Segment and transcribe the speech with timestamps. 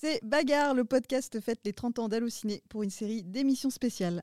[0.00, 4.22] C'est Bagarre, le podcast fête les 30 ans d'Allociné pour une série d'émissions spéciales.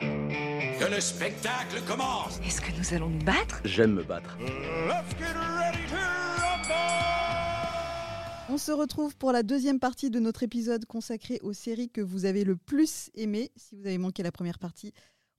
[0.00, 3.60] Que le spectacle commence Est-ce que nous allons nous battre?
[3.64, 4.38] J'aime me battre.
[4.38, 6.72] Let's get ready to rumble
[8.48, 12.24] On se retrouve pour la deuxième partie de notre épisode consacré aux séries que vous
[12.24, 13.50] avez le plus aimées.
[13.56, 14.92] Si vous avez manqué la première partie,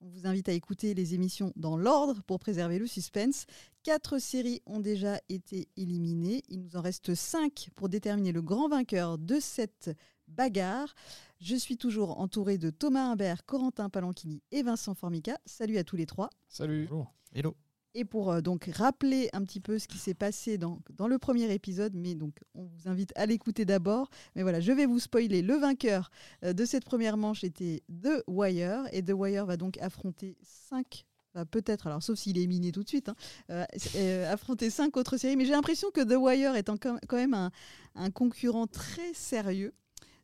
[0.03, 3.45] on vous invite à écouter les émissions dans l'ordre pour préserver le suspense.
[3.83, 6.43] Quatre séries ont déjà été éliminées.
[6.49, 9.91] Il nous en reste cinq pour déterminer le grand vainqueur de cette
[10.27, 10.93] bagarre.
[11.39, 15.37] Je suis toujours entouré de Thomas Imbert, Corentin Palanchini et Vincent Formica.
[15.45, 16.29] Salut à tous les trois.
[16.49, 16.89] Salut.
[17.33, 17.55] Hello.
[17.95, 21.19] Et pour euh, donc rappeler un petit peu ce qui s'est passé dans, dans le
[21.19, 24.09] premier épisode, mais donc on vous invite à l'écouter d'abord.
[24.35, 25.43] Mais voilà, je vais vous spoiler.
[25.43, 26.09] Le vainqueur
[26.43, 31.05] euh, de cette première manche était The Wire, et The Wire va donc affronter cinq.
[31.35, 33.15] bah, Peut-être, alors sauf s'il est miné tout de suite, hein,
[33.51, 35.35] euh, affronter cinq autres séries.
[35.35, 37.51] Mais j'ai l'impression que The Wire est quand même un,
[37.93, 39.73] un concurrent très sérieux.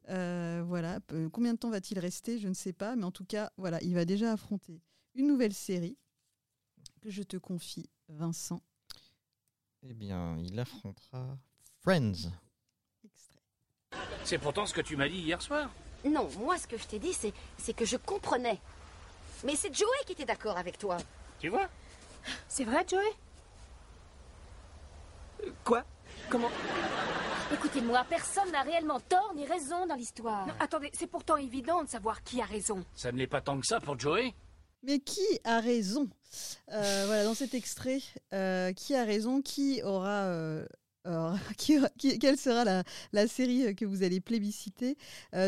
[0.08, 1.00] Voilà,
[1.32, 2.40] combien de temps va-t-il rester?
[2.40, 4.82] Je ne sais pas, mais en tout cas, voilà, il va déjà affronter
[5.14, 5.98] une nouvelle série
[7.00, 8.62] que je te confie, Vincent.
[9.84, 11.38] Eh bien, il affrontera
[11.82, 12.32] Friends.
[13.04, 13.40] Extrait.
[14.24, 15.70] C'est pourtant ce que tu m'as dit hier soir.
[16.06, 18.60] Non, moi ce que je t'ai dit, c'est, c'est que je comprenais.
[19.46, 20.98] Mais c'est Joey qui était d'accord avec toi.
[21.40, 21.70] Tu vois?
[22.48, 23.14] C'est vrai, Joey?
[25.64, 25.84] Quoi?
[26.30, 26.50] Comment?
[27.52, 30.48] Écoutez-moi, personne n'a réellement tort ni raison dans l'histoire.
[30.60, 32.86] Attendez, c'est pourtant évident de savoir qui a raison.
[32.94, 34.34] Ça ne l'est pas tant que ça pour Joey
[34.84, 36.10] Mais qui a raison
[36.72, 38.02] Euh, Voilà, dans cet extrait,
[38.34, 40.26] euh, qui a raison Qui aura.
[40.26, 40.66] euh,
[41.98, 44.96] quelle sera la, série que vous allez plébisciter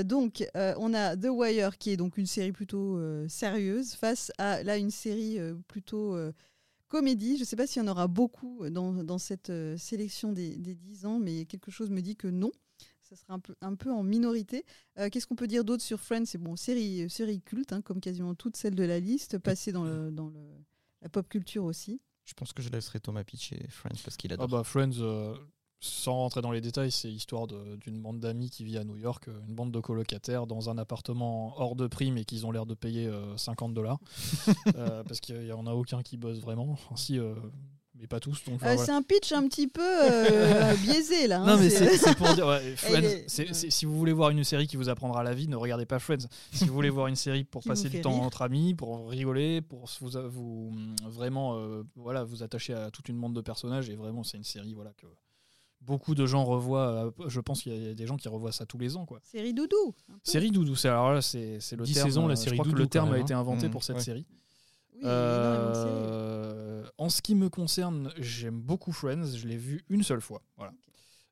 [0.06, 4.78] Donc, on a The Wire, qui est donc une série plutôt sérieuse, face à là
[4.78, 6.18] une série plutôt
[6.88, 7.36] comédie.
[7.36, 11.06] Je ne sais pas s'il y en aura beaucoup dans, cette sélection des, des 10
[11.06, 12.52] ans, mais quelque chose me dit que non.
[13.12, 14.64] Ça sera un peu, un peu en minorité.
[14.98, 16.24] Euh, Qu'est-ce qu'on peut dire d'autre sur Friends?
[16.26, 19.84] C'est bon, série, série culte, hein, comme quasiment toutes celles de la liste, passée dans,
[19.84, 20.40] le, dans le,
[21.02, 22.00] la pop culture aussi.
[22.24, 24.48] Je pense que je laisserai Thomas pitcher Friends parce qu'il Ah adore.
[24.48, 25.36] bah Friends, euh,
[25.82, 29.28] sans rentrer dans les détails, c'est l'histoire d'une bande d'amis qui vit à New York,
[29.28, 32.66] euh, une bande de colocataires dans un appartement hors de prix mais qu'ils ont l'air
[32.66, 34.00] de payer euh, 50 dollars.
[34.78, 36.70] Euh, parce qu'il n'y en a aucun qui bosse vraiment.
[36.72, 37.36] Enfin, si, euh,
[38.02, 38.44] mais pas tous.
[38.46, 38.86] Donc, enfin, Euh, voilà.
[38.86, 41.42] C'est un pitch un petit peu euh, biaisé là.
[41.42, 44.66] hein, Non mais c'est- pour dire, ouais, Friends, est- si vous voulez voir une série
[44.68, 46.28] qui vous apprendra la vie, ne regardez pas Friends.
[46.52, 48.24] Si vous voulez voir une série pour passer du temps rire.
[48.24, 50.72] entre amis, pour rigoler, pour vous, vous
[51.06, 54.44] vraiment euh, voilà, vous attacher à toute une bande de personnages et vraiment c'est une
[54.44, 55.06] série voilà que
[55.82, 57.06] beaucoup de gens revoient.
[57.06, 59.20] euh, Je pense qu'il y a des gens qui revoient ça tous les ans quoi.
[59.24, 59.94] Série doudou.
[60.24, 62.08] Série doudou, c'est alors là c'est le 10 terme.
[62.08, 63.98] saisons, la série je crois que doudou, le terme a été inventé Mmh, pour cette
[63.98, 64.02] ouais.
[64.04, 64.26] série.
[64.96, 65.02] Oui.
[66.82, 69.26] Euh, en ce qui me concerne, j'aime beaucoup Friends.
[69.36, 70.42] Je l'ai vu une seule fois.
[70.58, 70.74] Voilà.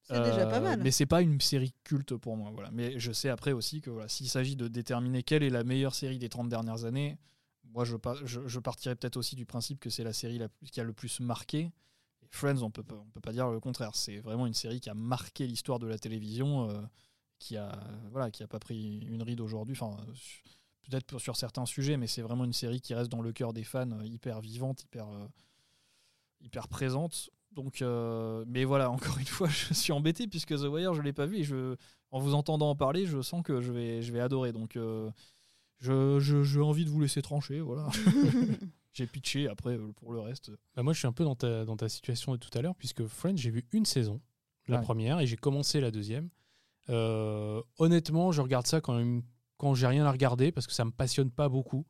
[0.03, 0.81] C'est déjà pas Euh, mal.
[0.81, 2.49] Mais c'est pas une série culte pour moi.
[2.51, 2.71] Voilà.
[2.71, 5.93] Mais je sais après aussi que voilà, s'il s'agit de déterminer quelle est la meilleure
[5.93, 7.17] série des 30 dernières années,
[7.65, 10.47] moi je, par- je, je partirais peut-être aussi du principe que c'est la série la
[10.71, 11.71] qui a le plus marqué.
[12.23, 13.91] Et Friends, on peut, pas- on peut pas dire le contraire.
[13.93, 16.81] C'est vraiment une série qui a marqué l'histoire de la télévision, euh,
[17.37, 17.71] qui a
[18.11, 19.75] voilà, qui a pas pris une ride aujourd'hui.
[19.79, 19.95] Enfin,
[20.89, 23.63] peut-être sur certains sujets, mais c'est vraiment une série qui reste dans le cœur des
[23.63, 25.27] fans, euh, hyper vivante, hyper euh,
[26.41, 27.29] hyper présente.
[27.51, 31.13] Donc, euh, mais voilà, encore une fois, je suis embêté puisque The Wire, je l'ai
[31.13, 31.75] pas vu et je,
[32.11, 34.51] en vous entendant en parler, je sens que je vais, je vais adorer.
[34.51, 35.09] Donc, euh,
[35.79, 37.87] je, je- j'ai envie de vous laisser trancher, voilà.
[38.93, 40.51] j'ai pitché après pour le reste.
[40.75, 42.75] Bah, moi, je suis un peu dans ta, dans ta situation de tout à l'heure,
[42.75, 44.21] puisque Friends, j'ai vu une saison,
[44.67, 44.83] la Ouais.
[44.83, 46.29] première, et j'ai commencé la deuxième.
[46.89, 49.21] Euh, honnêtement, je regarde ça quand, même,
[49.59, 51.85] quand j'ai rien à regarder, parce que ça me passionne pas beaucoup.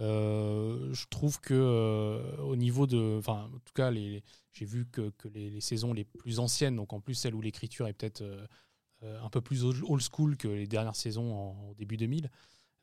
[0.00, 5.10] Euh, je trouve que euh, au niveau de, enfin, en tout cas, j'ai vu que,
[5.10, 9.22] que les, saisons les plus anciennes, donc en plus celle où l'écriture est peut-être euh,
[9.22, 12.28] un peu plus old school que les dernières saisons en, début 2000.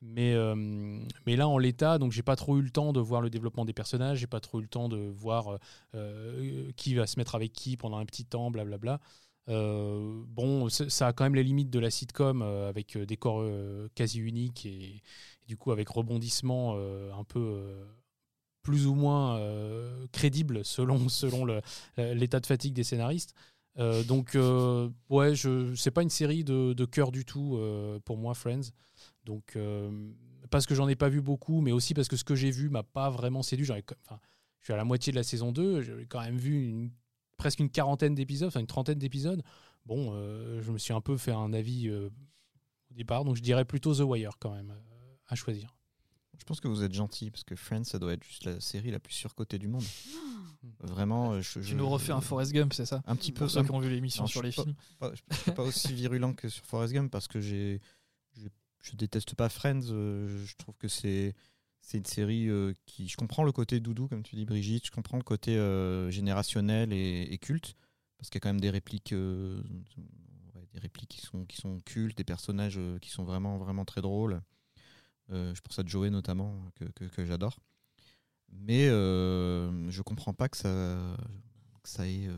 [0.02, 0.34] Mais,
[1.26, 3.66] mais là, en l'état, donc j'ai pas trop eu le temps de voir le développement
[3.66, 5.58] des personnages, j'ai pas trop eu le temps de voir
[6.76, 8.98] qui va se mettre avec qui pendant un petit temps, blablabla.
[9.50, 13.16] Euh, bon, ça a quand même les limites de la sitcom euh, avec euh, des
[13.16, 13.44] corps
[13.94, 15.02] quasi uniques et,
[15.46, 17.74] du coup avec rebondissement un peu
[18.62, 19.40] plus ou moins
[20.12, 21.44] crédible selon, selon
[21.96, 23.34] l'état de fatigue des scénaristes.
[24.06, 24.38] Donc,
[25.08, 27.58] ouais, je c'est pas une série de, cœur du tout
[28.04, 28.70] pour moi, Friends.
[29.24, 29.58] Donc,
[30.50, 32.68] parce que j'en ai pas vu beaucoup, mais aussi parce que ce que j'ai vu
[32.68, 33.68] m'a pas vraiment séduit.
[33.72, 34.20] Enfin,
[34.60, 36.90] je suis à la moitié de la saison 2, j'ai quand même vu une-
[37.40, 39.42] presque une quarantaine d'épisodes, enfin une trentaine d'épisodes.
[39.86, 42.10] Bon, euh, je me suis un peu fait un avis euh,
[42.90, 45.74] au départ, donc je dirais plutôt The Wire quand même euh, à choisir.
[46.38, 48.90] Je pense que vous êtes gentil parce que Friends, ça doit être juste la série
[48.90, 49.84] la plus surcotée du monde.
[50.80, 53.40] Vraiment, euh, je, Tu je- nous refais un Forrest Gump, c'est ça Un petit peu.
[53.40, 54.74] Pour ceux qui ont vu l'émission sur je les suis films.
[54.98, 57.80] pas, je suis pas aussi virulent que sur Forrest Gump parce que j'ai,
[58.82, 59.82] je déteste pas Friends.
[59.82, 61.34] je trouve que c'est,
[61.80, 63.08] c'est une série euh, qui.
[63.08, 64.86] Je comprends le côté doudou, comme tu dis, Brigitte.
[64.86, 67.74] Je comprends le côté euh, générationnel et, culte
[68.18, 69.62] parce qu'il y a quand même des répliques, euh,
[70.74, 71.08] des répliques
[71.48, 74.42] qui sont, cultes, des personnages qui sont vraiment, très drôles.
[75.30, 77.58] Je pense à Joey notamment que, j'adore.
[78.52, 81.16] Mais je comprends pas que ça,
[81.82, 82.28] que ça ait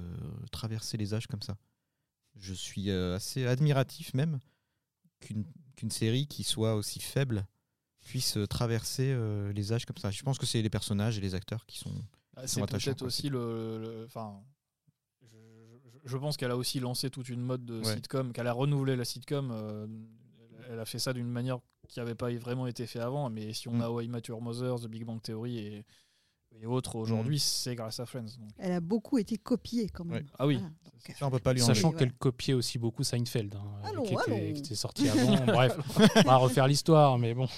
[0.53, 1.57] traversé les âges comme ça.
[2.37, 4.39] Je suis assez admiratif même
[5.19, 7.45] qu'une série qui soit aussi faible
[8.05, 10.11] puisse euh, traverser euh, les âges comme ça.
[10.11, 11.93] Je pense que c'est les personnages et les acteurs qui sont.
[12.37, 14.05] Ah, C'est sont attachants, peut-être aussi le.
[14.07, 14.41] Enfin,
[15.23, 15.27] je,
[15.85, 17.95] je- je pense qu'elle a aussi lancé toute une mode de Ouais.
[17.95, 19.51] sitcom, qu'elle a renouvelé la sitcom.
[19.53, 19.87] euh,
[20.71, 21.59] elle a fait ça d'une manière
[21.89, 23.29] qui n'avait pas vraiment été fait avant.
[23.31, 23.83] Mais si on Mm.
[23.83, 25.85] a How I Met Your Mother, The Big Bang Theory et,
[26.61, 28.37] et autres aujourd'hui, c'est grâce à Friends.
[28.39, 28.51] donc.
[28.59, 30.23] Elle a beaucoup été copiée quand même.
[30.23, 30.27] Ouais.
[30.39, 30.55] Ah oui.
[30.57, 34.05] Voilà, donc, Ça, on peut pas lui Sachant qu'elle copiait aussi beaucoup Seinfeld, hein, Allons,
[34.05, 35.45] qui, était, qui était sorti avant.
[35.47, 35.77] Bref,
[36.17, 37.49] on va refaire l'histoire, mais bon.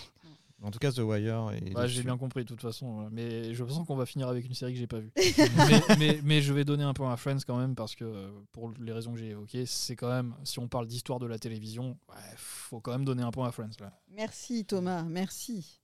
[0.64, 1.50] En tout cas, The Wire.
[1.72, 4.46] Bah, j'ai bien compris de toute façon, euh, mais je sens qu'on va finir avec
[4.46, 5.12] une série que j'ai pas vue.
[5.68, 8.30] mais, mais- mais je vais donner un point à Friends quand même parce que euh,
[8.52, 11.38] pour les raisons que j'ai évoquées, c'est quand même si on parle d'histoire de la
[11.38, 13.92] télévision, ouais, faut quand même donner un point à Friends là.
[14.10, 15.80] Merci Thomas, merci.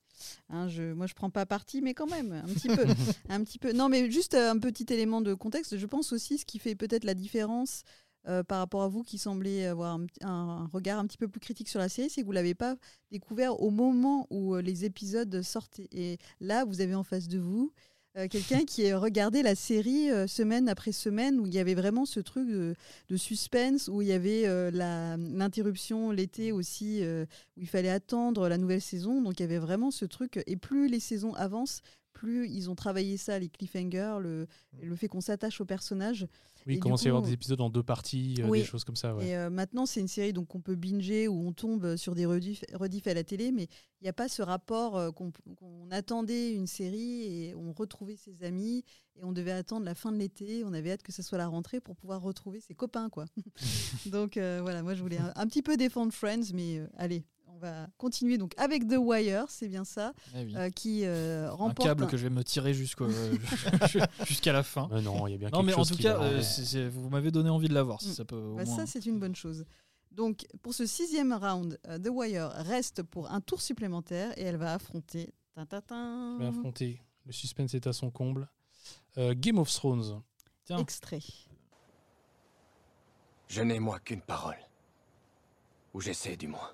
[0.51, 2.85] Hein, je, moi, je prends pas parti, mais quand même, un petit peu,
[3.31, 3.73] un petit peu.
[3.73, 5.79] Non, mais juste euh, un petit élément de contexte.
[5.79, 7.85] Je pense aussi ce qui fait peut-être la différence
[8.29, 11.69] euh, par rapport à vous qui semblez avoir un, regard un petit peu plus critique
[11.69, 12.77] sur la série, c'est que vous l'avez pas
[13.11, 15.89] découvert au moment où euh, les épisodes sortaient.
[15.91, 17.73] Et là, vous avez en face de vous
[18.19, 22.05] euh, quelqu'un qui a regardé la série semaine après semaine, où il y avait vraiment
[22.05, 28.49] ce truc de, suspense, où il y avait l'interruption l'été aussi, où il fallait attendre
[28.49, 29.23] la nouvelle saison.
[29.23, 30.43] Donc il y avait vraiment ce truc.
[30.47, 31.83] Et plus les saisons avancent,
[32.21, 34.47] plus ils ont travaillé ça, les cliffhangers, le,
[34.83, 36.27] le fait qu'on s'attache aux personnages.
[36.67, 38.59] Oui, il commence à y avoir des épisodes en deux parties, euh, Oui.
[38.61, 39.15] des choses comme ça.
[39.15, 39.29] ouais.
[39.29, 42.27] Et euh, maintenant, c'est une série donc qu'on peut binger où on tombe sur des
[42.27, 43.65] rediffs, rediffs à la télé, mais
[44.01, 45.33] il n'y a pas ce rapport euh, qu'on
[45.91, 48.85] attendait une série et on retrouvait ses amis
[49.17, 50.63] et on devait attendre la fin de l'été.
[50.65, 53.25] On avait hâte que ce soit la rentrée pour pouvoir retrouver ses copains, quoi.
[54.07, 57.25] donc euh, voilà, moi je voulais un, un petit peu défendre Friends, mais euh, allez,
[57.61, 60.55] va continuer donc avec The Wire, c'est bien ça, Eh oui.
[60.57, 61.87] euh, qui euh, un remporte.
[61.89, 62.75] câble un- que je vais me tirer
[64.27, 64.89] jusqu'à la fin.
[64.91, 66.25] Mais non, il y a bien Non quelque mais en chose tout qui cas, va-
[66.25, 68.13] euh, vous m'avez donné envie de la voir si Mm.
[68.15, 68.77] ça peut au Bah, moins.
[68.77, 69.65] ça, c'est une bonne chose.
[70.11, 74.75] Donc, pour ce sixième round, The Wire reste pour un tour supplémentaire et elle va
[74.75, 75.33] affronter.
[75.55, 77.01] tin, tin, tin, Je vais affronter.
[77.27, 78.49] Le suspense est à son comble.
[79.19, 80.23] Euh, Game of Thrones.
[80.65, 81.21] Tiens, Extrait.
[83.49, 84.57] Je n'ai moi qu'une parole.
[85.95, 86.71] Ou j'essaie du moins.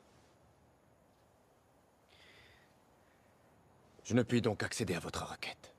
[4.06, 5.74] Je ne puis donc accéder à votre requête.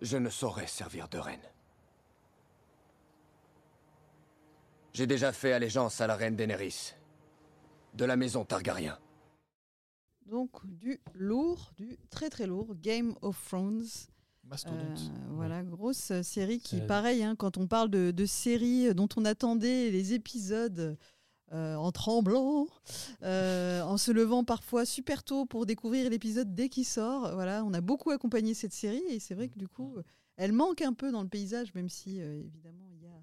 [0.00, 1.38] Je ne saurais servir de reine.
[4.94, 6.94] J'ai déjà fait allégeance à la reine Daenerys,
[7.92, 8.98] de la maison Targaryen.
[10.24, 13.84] Donc, du lourd, du très très lourd, Game of Thrones.
[14.44, 14.98] Mastodonte.
[14.98, 19.26] Euh, voilà, grosse série qui, pareil, hein, quand on parle de, de séries dont on
[19.26, 20.96] attendait les épisodes
[21.52, 22.66] euh, en tremblant,
[23.22, 27.32] euh, en se levant parfois super tôt pour découvrir l'épisode dès qu'il sort.
[27.34, 30.02] Voilà, on a beaucoup accompagné cette série et c'est vrai que du coup, euh,
[30.36, 33.20] elle manque un peu dans le paysage, même si euh, évidemment il y a,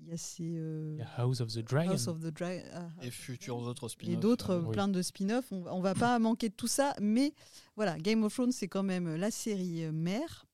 [0.00, 1.92] il y a ces euh, House of the Dragon.
[1.92, 2.62] House of the Dragon
[3.02, 4.12] Et futurs autres spin-offs.
[4.12, 4.72] et d'autres euh, oui.
[4.72, 5.50] plein de spin-offs.
[5.52, 7.32] On, on va pas manquer de tout ça, mais
[7.76, 10.44] voilà, Game of Thrones c'est quand même la série mère.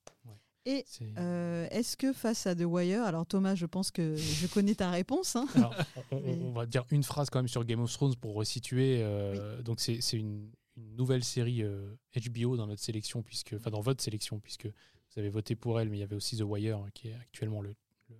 [0.67, 0.83] Et
[1.19, 4.89] euh, est-ce que face à The Wire, alors Thomas, je pense que je connais ta
[4.89, 5.35] réponse.
[5.35, 5.47] hein.
[5.55, 5.75] Alors,
[6.11, 8.33] on, on- Mais- on va dire une phrase quand même sur Game of Thrones pour
[8.33, 8.99] resituer.
[9.03, 11.93] euh, Donc c'est une, une nouvelle série euh,
[12.31, 15.89] HBO dans notre sélection, puisque, enfin dans votre sélection, puisque vous avez voté pour elle,
[15.89, 17.75] mais il y avait aussi The Wire hein, qui est actuellement le,
[18.09, 18.15] le-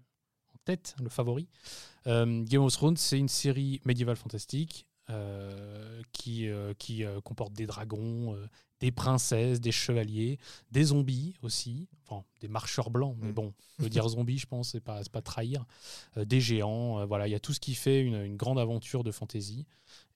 [0.53, 1.47] en tête, le favori.
[2.05, 7.53] Euh, Game of Thrones, c'est une série médiévale fantastique euh, qui, euh, qui euh, comporte
[7.53, 8.45] des dragons, euh,
[8.79, 10.37] des princesses, des chevaliers,
[10.71, 13.33] des zombies aussi, enfin des marcheurs blancs, mais Mm.
[13.33, 15.65] bon, veux dire zombies, je pense, c'est pas, pas trahir,
[16.17, 18.59] Euh, des géants, euh, voilà, il y a tout ce qui fait une, une grande
[18.59, 19.65] aventure de fantasy.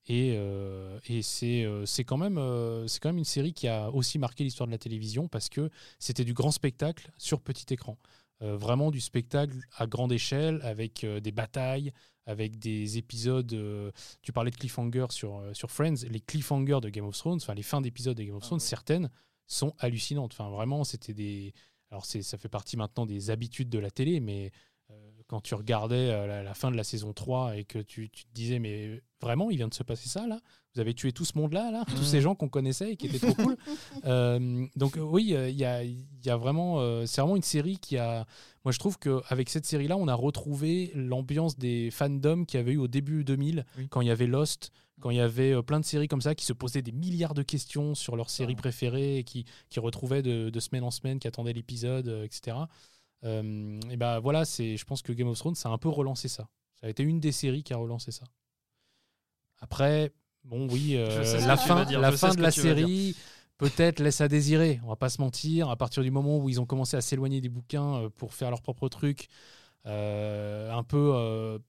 [0.07, 2.39] Et, euh, et c'est quand, même,
[2.87, 5.69] c'est quand même une série qui a aussi marqué l'histoire de la télévision parce que
[5.99, 7.97] c'était du grand spectacle sur petit écran.
[8.41, 11.91] Euh, vraiment du spectacle à grande échelle avec euh, des batailles,
[12.25, 13.51] avec des épisodes.
[13.51, 13.91] euh,
[14.21, 16.05] tu parlais de cliffhanger sur, sur Friends.
[16.09, 19.09] Les cliffhangers de Game of Thrones, enfin les fins d'épisodes de Game of Thrones, certaines
[19.45, 20.31] sont hallucinantes.
[20.33, 21.53] Enfin vraiment, c'était des.
[21.91, 24.51] Alors ça fait partie maintenant des habitudes de la télé, mais
[25.27, 28.33] quand tu regardais la, la fin de la saison 3 et que tu, tu te
[28.33, 30.39] disais, mais vraiment, il vient de se passer ça là?
[30.79, 32.03] Vous avez tué tout ce monde-là, là Tous Mhm.
[32.05, 33.57] ces gens qu'on connaissait et qui étaient trop cool
[34.05, 37.05] Euh, Donc, euh, oui, euh, il y, a, il y a vraiment.
[37.05, 38.25] c'est vraiment une série qui a.
[38.63, 42.71] Moi, je trouve qu'avec cette série-là, on a retrouvé l'ambiance des fandoms qu'il y avait
[42.73, 43.89] eu au début 2000, Oui.
[43.89, 44.71] quand il y avait Lost,
[45.01, 47.43] quand il y avait plein de séries comme ça qui se posaient des milliards de
[47.43, 51.27] questions sur leurs séries préférées et qui, qui retrouvaient de, de semaine en semaine, qui
[51.27, 52.55] attendaient l'épisode, etc.
[53.25, 55.89] Euh, et ben voilà, c'est, je pense que Game of Thrones, ça a un peu
[55.89, 56.47] relancé ça.
[56.79, 58.23] Ça a été une des séries qui a relancé ça.
[59.59, 60.11] Après,
[60.43, 63.15] bon, oui, euh, la fin, la fin de la série
[63.59, 64.79] peut-être laisse à désirer.
[64.83, 65.69] On va pas se mentir.
[65.69, 68.49] À partir du moment où ils ont commencé à s'éloigner des bouquins euh, pour faire
[68.49, 69.27] leur propre truc,
[69.85, 71.11] euh, un peu.
[71.13, 71.59] euh,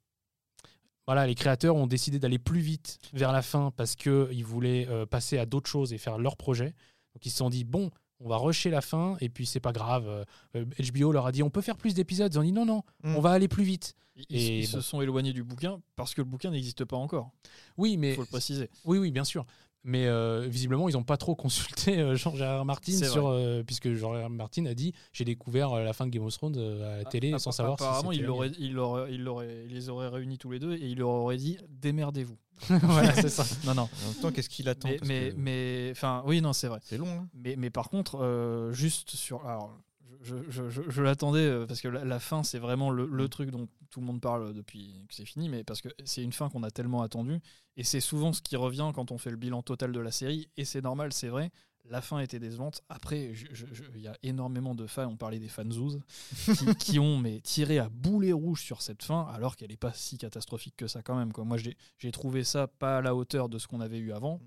[1.07, 5.39] voilà, les créateurs ont décidé d'aller plus vite vers la fin parce qu'ils voulaient passer
[5.39, 6.67] à d'autres choses et faire leur projet.
[7.15, 9.73] Donc ils se sont dit, bon, on va rusher la fin et puis c'est pas
[9.73, 10.07] grave.
[10.07, 10.25] Euh,
[10.57, 12.33] euh, HBO leur a dit, on peut faire plus d'épisodes.
[12.35, 13.17] Ils ont dit, non, non, Mm.
[13.17, 13.95] on va aller plus vite.
[14.29, 17.31] Ils, Et ils se sont éloignés du bouquin parce que le bouquin n'existe pas encore.
[17.79, 18.69] Oui, Il mais faut le préciser.
[18.85, 19.47] Oui, oui, bien sûr.
[19.83, 24.29] Mais euh, visiblement, ils n'ont pas trop consulté euh, Jean-Gérard Martin, sur, euh, puisque Jean-Gérard
[24.29, 27.39] Martin a dit J'ai découvert la fin de Game of Thrones à la télé Ah,
[27.39, 28.71] sans savoir si Apparemment, c'était il, il,
[29.11, 32.37] il, les aurait réunis tous les deux et il leur aurait dit démerdez-vous.
[32.69, 33.45] Voilà, c'est ça.
[33.65, 33.83] Non, non.
[34.05, 36.81] En même temps, qu'est-ce qu'il attend Mais, mais, que mais- enfin, oui, non, c'est vrai.
[36.83, 37.09] C'est long.
[37.09, 37.29] hein.
[37.33, 39.47] Mais, mais par contre, euh, juste sur.
[39.47, 39.75] Alors,
[40.23, 43.15] je, je- je- je l'attendais euh, parce que la, la fin, c'est vraiment le, Mm.
[43.15, 46.23] le truc dont tout le monde parle depuis que c'est fini, mais parce que c'est
[46.23, 47.41] une fin qu'on a tellement attendue.
[47.77, 50.49] Et c'est souvent ce qui revient quand on fait le bilan total de la série.
[50.57, 51.51] Et c'est normal, c'est vrai.
[51.89, 52.83] La fin était décevante.
[52.91, 53.33] Après,
[53.95, 55.99] il y a énormément de fans, on parlait des fanzouz,
[56.59, 59.93] qui, qui ont mais, tiré à boulet rouge sur cette fin, alors qu'elle n'est pas
[59.95, 61.33] si catastrophique que ça quand même.
[61.33, 61.45] Quoi.
[61.45, 64.41] Moi, j'ai j'ai trouvé ça pas à la hauteur de ce qu'on avait eu avant.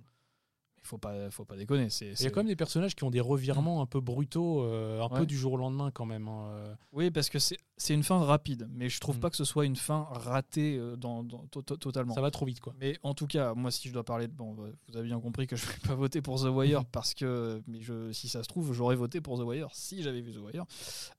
[0.83, 1.89] Mais faut pas, faut pas déconner.
[1.89, 4.63] c'est Il y a quand même des personnages qui ont des revirements un peu brutaux,
[4.63, 5.19] euh, un Ouais.
[5.21, 6.27] peu du jour au lendemain quand même.
[6.27, 6.75] hein, euh.
[6.91, 7.57] Oui, parce que c'est
[7.93, 9.19] une fin rapide, mais je trouve Mm.
[9.21, 12.13] pas que ce soit une fin ratée euh, dans, dans- to- to- totalement.
[12.13, 12.73] Ça va trop vite, quoi.
[12.79, 14.33] Mais en tout cas, moi, si je dois parler de.
[14.33, 16.85] Bon, bah, vous avez bien compris que je ne vais pas voter pour The Wire
[16.85, 17.61] parce que.
[17.67, 20.37] Mais je, si ça se trouve, j'aurais voté pour The Wire si j'avais vu The
[20.39, 20.65] Wire.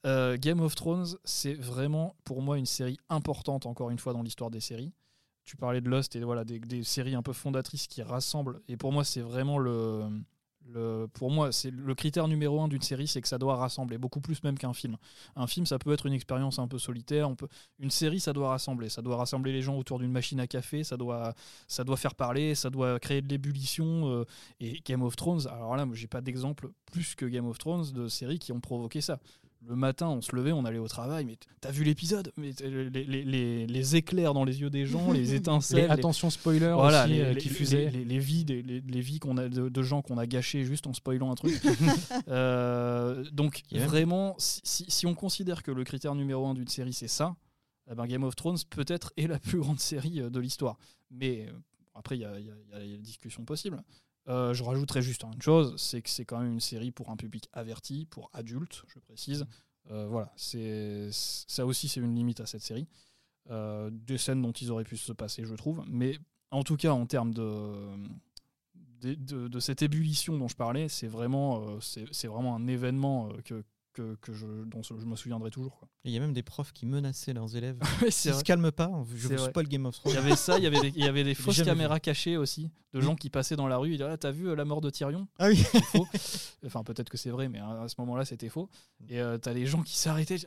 [0.06, 4.22] Euh, Game of Thrones, c'est vraiment pour moi une série importante, encore une fois, dans
[4.22, 4.92] l'histoire des séries.
[5.44, 8.60] Tu parlais de Lost et voilà, des, séries un peu fondatrices qui rassemblent.
[8.68, 10.08] Et pour moi, c'est vraiment le.
[10.72, 13.98] Le, pour moi, c'est le critère numéro un d'une série, c'est que ça doit rassembler,
[13.98, 14.96] beaucoup plus même qu'un film.
[15.36, 17.28] Un film, ça peut être une expérience un peu solitaire.
[17.28, 17.48] On peut...
[17.78, 18.88] Une série, ça doit rassembler.
[18.88, 20.82] Ça doit rassembler les gens autour d'une machine à café.
[20.82, 21.34] Ça doit,
[21.68, 22.54] ça doit faire parler.
[22.54, 24.08] Ça doit créer de l'ébullition.
[24.08, 24.24] euh,
[24.58, 27.92] et Game of Thrones, alors là, moi, j'ai pas d'exemple plus que Game of Thrones
[27.92, 29.20] de séries qui ont provoqué ça.
[29.66, 31.24] Le matin, on se levait, on allait au travail.
[31.24, 32.32] Mais t'as vu l'épisode?
[32.36, 35.76] Mais les, les- les- les éclairs dans les yeux des gens, les étincelles.
[35.78, 37.90] Les les- attention spoiler voilà, aussi les, euh, qui les- fusaient.
[37.90, 40.86] les- les vies, les, les vies qu'on a de, de gens qu'on a gâchés juste
[40.86, 41.60] en spoilant un truc.
[42.28, 46.92] Euh, donc vraiment, si, si- si on considère que le critère numéro un d'une série
[46.92, 47.36] c'est ça,
[47.90, 50.78] eh ben Game of Thrones peut-être est la plus grande série euh, de l'histoire.
[51.10, 51.48] Mais
[51.94, 53.82] après, il y a, il y a- il y a des discussions possibles.
[54.28, 57.16] Euh, je rajouterais juste une chose, c'est que c'est quand même une série pour un
[57.16, 59.46] public averti, pour adultes, je précise.
[59.90, 62.88] Euh, voilà, c'est ça aussi c'est une limite à cette série.
[63.50, 65.84] Euh, des scènes dont ils auraient pu se passer, je trouve.
[65.86, 66.18] Mais
[66.50, 67.74] en tout cas, en termes de,
[69.02, 73.28] de, de- de cette ébullition dont je parlais, c'est vraiment, c'est c'est vraiment un événement
[73.44, 73.62] que,
[73.94, 75.78] que, que je, dont je me souviendrai toujours.
[75.78, 75.88] quoi.
[76.04, 77.78] Il y a même des profs qui menaçaient leurs élèves.
[78.00, 78.10] Vrai.
[78.10, 80.12] se calment pas, je vous spoil Game of Thrones.
[80.12, 82.36] Il y avait ça, il y avait des, il y avait des fausses caméras cachées
[82.36, 83.88] aussi, de gens qui passaient dans la rue.
[83.88, 85.26] Ils disaient ah, T'as vu euh, la mort de Tyrion?
[85.38, 85.56] Ah oui.
[85.56, 86.06] Faux.
[86.66, 88.68] Enfin, peut-être que c'est vrai, mais à à ce moment-là, c'était faux.
[89.08, 90.38] Et euh, t'as des gens qui s'arrêtaient.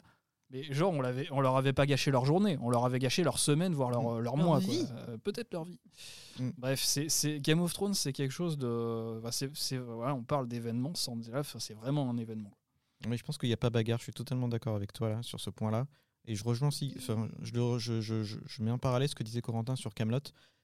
[0.49, 3.21] Mais genre, on, l'avait, on leur avait pas gâché leur journée, on leur avait gâché
[3.21, 4.59] leur semaine, voire leur, euh, leur Leur mois.
[4.61, 5.77] Euh, peut-être leur vie.
[6.39, 6.49] Mm.
[6.57, 9.19] Bref, c'est, c'est- Game of Thrones, c'est quelque chose de.
[9.31, 12.51] c'est, c'est- voilà, on parle d'événements sans dire, enfin, c'est vraiment un événement.
[13.07, 15.23] Mais je pense qu'il n'y a pas bagarre, je suis totalement d'accord avec toi là,
[15.23, 15.87] sur ce point-là.
[16.25, 19.41] Et je rejoins aussi, enfin, je, je, je- je- mets en parallèle ce que disait
[19.41, 20.19] Corentin sur Camelot.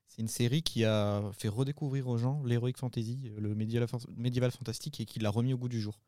[0.08, 3.88] C'est une série qui a fait redécouvrir aux gens l'heroic fantasy, le médiéval,
[4.18, 6.02] médiéval fantastique et qui l'a remis au goût du jour.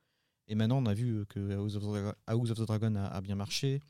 [0.48, 1.84] Et maintenant, on a vu que House of
[2.28, 3.82] House of the Dragon a, a bien marché.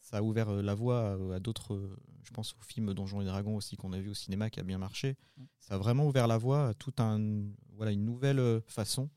[0.00, 3.20] Ça a ouvert euh, la voie à, à d'autres, euh, je pense au film Donjons
[3.20, 5.16] et Dragons aussi qu'on a vu au cinéma qui a bien marché.
[5.58, 7.42] Ça a vraiment ouvert la voie à tout un,
[7.74, 9.10] voilà, une nouvelle euh, façon,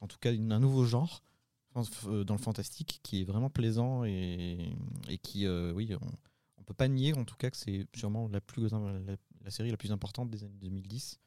[0.00, 1.24] en tout cas une- un nouveau genre
[2.24, 4.72] dans le fantastique qui est vraiment plaisant et,
[5.08, 6.06] et qui, euh, oui, on,
[6.58, 9.70] on peut pas nier en tout cas que c'est sûrement la, plus, la, la série
[9.70, 11.18] la plus importante des années 2010.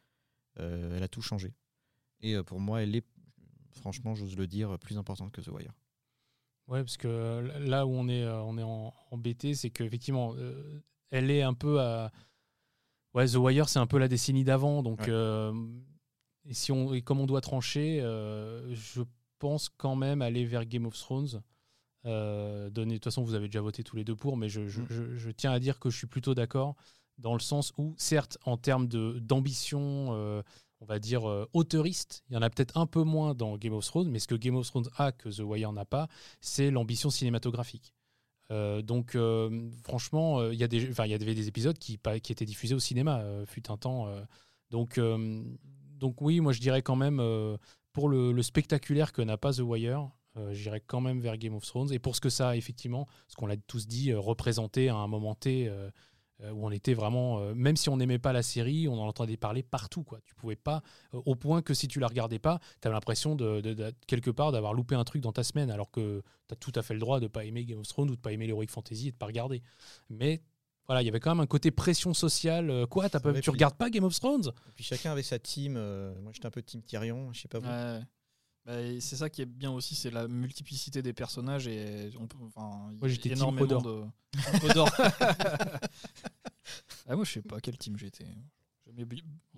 [0.59, 1.53] Euh, elle a tout changé.
[2.21, 3.05] Et euh, pour moi, elle est,
[3.71, 5.73] franchement, j'ose le dire, plus importante que The Wire.
[6.67, 10.81] Ouais, parce que euh, là où on est, euh, on est embêté, c'est qu'effectivement, euh,
[11.09, 12.11] elle est un peu à.
[13.13, 14.83] Ouais, The Wire, c'est un peu la décennie d'avant.
[14.83, 15.09] Donc, Ouais.
[15.09, 15.53] euh,
[16.45, 19.09] et, si on, et comme on doit trancher, euh, je pense
[19.77, 21.41] quand même aller vers Game of Thrones.
[22.05, 24.67] Euh, donné, de toute façon, vous avez déjà voté tous les deux pour, mais je,
[24.67, 24.87] je- Mm.
[24.89, 26.75] je- je tiens à dire que je suis plutôt d'accord
[27.19, 30.41] dans le sens où, certes, en termes d'ambition, euh,
[30.79, 33.73] on va dire euh, auteuriste, il y en a peut-être un peu moins dans Game
[33.73, 36.07] of Thrones, mais ce que Game of Thrones a que The Wire n'a pas,
[36.39, 37.93] c'est l'ambition cinématographique.
[38.49, 42.45] Euh, donc, euh, franchement, il y, a des- y avait des épisodes qui, qui étaient
[42.45, 44.07] diffusés au cinéma, fut un temps.
[44.71, 44.99] donc,
[45.99, 47.55] donc, oui, moi, je dirais quand même, euh,
[47.93, 51.65] pour le, spectaculaire que n'a pas The Wire, euh, j'irais quand même vers Game of
[51.65, 51.91] Thrones.
[51.91, 55.07] Et pour ce que ça effectivement, ce qu'on l'a tous dit, euh, représenté à un
[55.07, 55.89] moment T euh,
[56.43, 59.07] euh, où on était vraiment, euh, même si on n'aimait pas la série, on en
[59.07, 60.03] entendait parler partout.
[60.03, 60.19] Quoi.
[60.25, 60.81] Tu pouvais pas,
[61.13, 64.73] au point que si tu la regardais pas, tu avais l'impression de- quelque part d'avoir
[64.73, 67.19] loupé un truc dans ta semaine, alors que tu as tout à fait le droit
[67.19, 69.27] de pas aimer Game of Thrones ou de pas aimer l'Heroic Fantasy et de pas
[69.27, 69.61] regarder.
[70.09, 70.41] Mais
[70.91, 72.69] voilà, il y avait quand même un côté pression sociale.
[72.69, 74.47] euh, quoi, pas- tu puis- regardes pas Game of Thrones?
[74.67, 75.75] Et puis chacun avait sa team.
[75.77, 77.31] euh, moi, j'étais un peu team Tyrion.
[77.31, 77.69] Je sais pas vous.
[77.69, 78.01] Ouais.
[78.65, 82.37] Bah, c'est ça qui est bien aussi, c'est la multiplicité des personnages et on peut,
[82.45, 83.81] enfin, Moi, a j'étais team énormément Hodor.
[83.83, 84.05] de
[84.69, 84.89] Hodor.
[87.07, 88.25] ah, moi je sais pas quel team j'étais.
[88.93, 89.01] Il y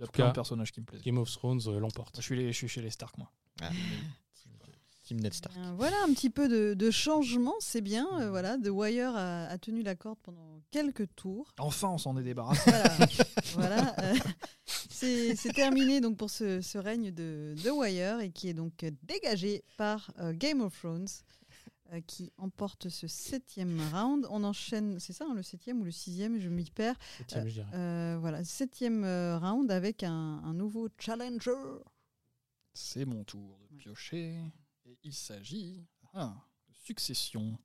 [0.04, 1.02] a plein cas, de personnages qui me plaisent.
[1.02, 2.16] Game of Thrones euh, l'emporte.
[2.16, 3.32] Moi, je suis, les- je suis chez les Stark moi.
[3.62, 3.70] Ah,
[5.14, 5.56] team Ned Stark.
[5.58, 8.08] Euh, Voilà un petit peu de, de changement, c'est bien.
[8.22, 11.54] euh, voilà, The Wire a, a tenu la corde pendant quelques tours.
[11.60, 12.70] Enfin on s'en est débarrassé.
[12.72, 12.98] Voilà,
[13.54, 14.16] voilà, euh,
[14.90, 19.64] c'est terminé donc pour ce, ce règne de The Wire et qui est donc dégagé
[19.78, 21.08] par euh, Game of Thrones
[22.08, 24.26] qui emporte ce septième round.
[24.32, 26.96] On enchaîne, c'est ça, hein, le septième ou le sixième, je m'y perds.
[27.20, 27.68] Septième, je dirais.
[27.76, 29.04] Euh, voilà, septième
[29.40, 31.52] round avec un, un nouveau challenger.
[32.74, 34.40] C'est mon tour de piocher
[35.04, 36.34] il s'agit ah,
[36.70, 37.58] de succession.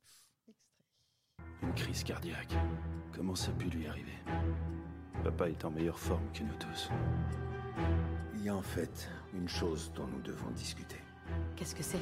[1.61, 2.53] Une crise cardiaque.
[3.13, 4.17] Comment ça a pu lui arriver?
[5.23, 6.89] Papa est en meilleure forme que nous tous.
[8.35, 10.99] Il y a en fait une chose dont nous devons discuter.
[11.55, 11.99] Qu'est-ce que c'est?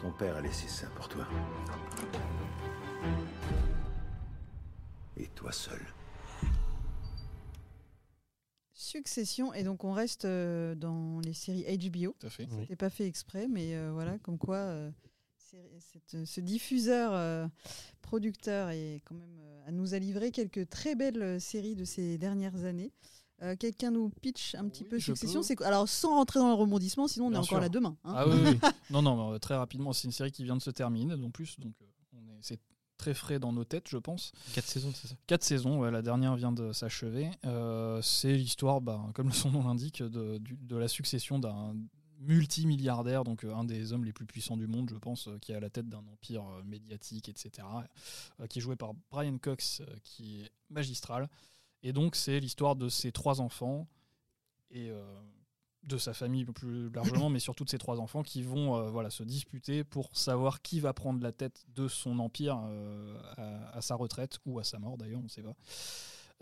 [0.00, 1.26] Ton père a laissé ça pour toi.
[5.16, 5.80] Et toi seul.
[8.78, 12.14] Succession, et donc on reste euh, dans les séries HBO.
[12.20, 12.46] Tout à fait.
[12.50, 12.58] Oui.
[12.60, 14.90] C'était pas fait exprès, mais euh, voilà, comme quoi euh,
[15.78, 17.46] cette- ce diffuseur euh,
[18.02, 22.18] producteur est quand même euh, à nous a livré quelques très belles séries de ces
[22.18, 22.92] dernières années.
[23.42, 25.42] Euh, Quelqu'un nous pitch un petit Oui, peu Succession.
[25.42, 27.96] C'est alors sans rentrer dans le rebondissement, sinon on Bien est encore là demain.
[28.04, 28.14] hein.
[28.16, 28.58] Ah oui, oui.
[28.90, 31.32] non, non, mais, euh, très rapidement, c'est une série qui vient de se terminer, donc
[31.32, 32.60] plus, donc euh, on est, c'est
[32.96, 34.32] très frais dans nos têtes, je pense.
[34.54, 35.14] Quatre saisons, c'est ça?
[35.26, 37.30] Quatre saisons, ouais, la dernière vient de s'achever.
[37.44, 40.40] Euh, c'est l'histoire, bah, comme son nom l'indique, de,
[40.76, 41.74] la succession d'un
[42.18, 45.52] multimilliardaire, donc euh, un des hommes les plus puissants du monde, je pense, euh, qui
[45.52, 47.66] est à la tête d'un empire médiatique, etc.,
[48.48, 51.28] qui est joué par Brian Cox, qui est magistral.
[51.82, 53.86] Et donc, c'est l'histoire de ses trois enfants
[54.70, 54.90] et
[55.86, 59.10] de sa famille plus largement, mais surtout de ses trois enfants qui vont euh, voilà,
[59.10, 63.16] se disputer pour savoir qui va prendre la tête de son empire euh,
[63.72, 65.54] à, sa retraite ou à sa mort d'ailleurs, on ne sait pas.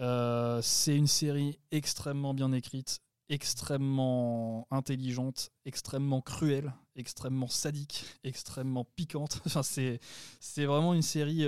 [0.00, 9.40] Euh, c'est une série extrêmement bien écrite, extrêmement intelligente, extrêmement cruelle, extrêmement sadique, extrêmement piquante.
[9.46, 10.00] Enfin, c'est,
[10.40, 11.46] c'est vraiment une série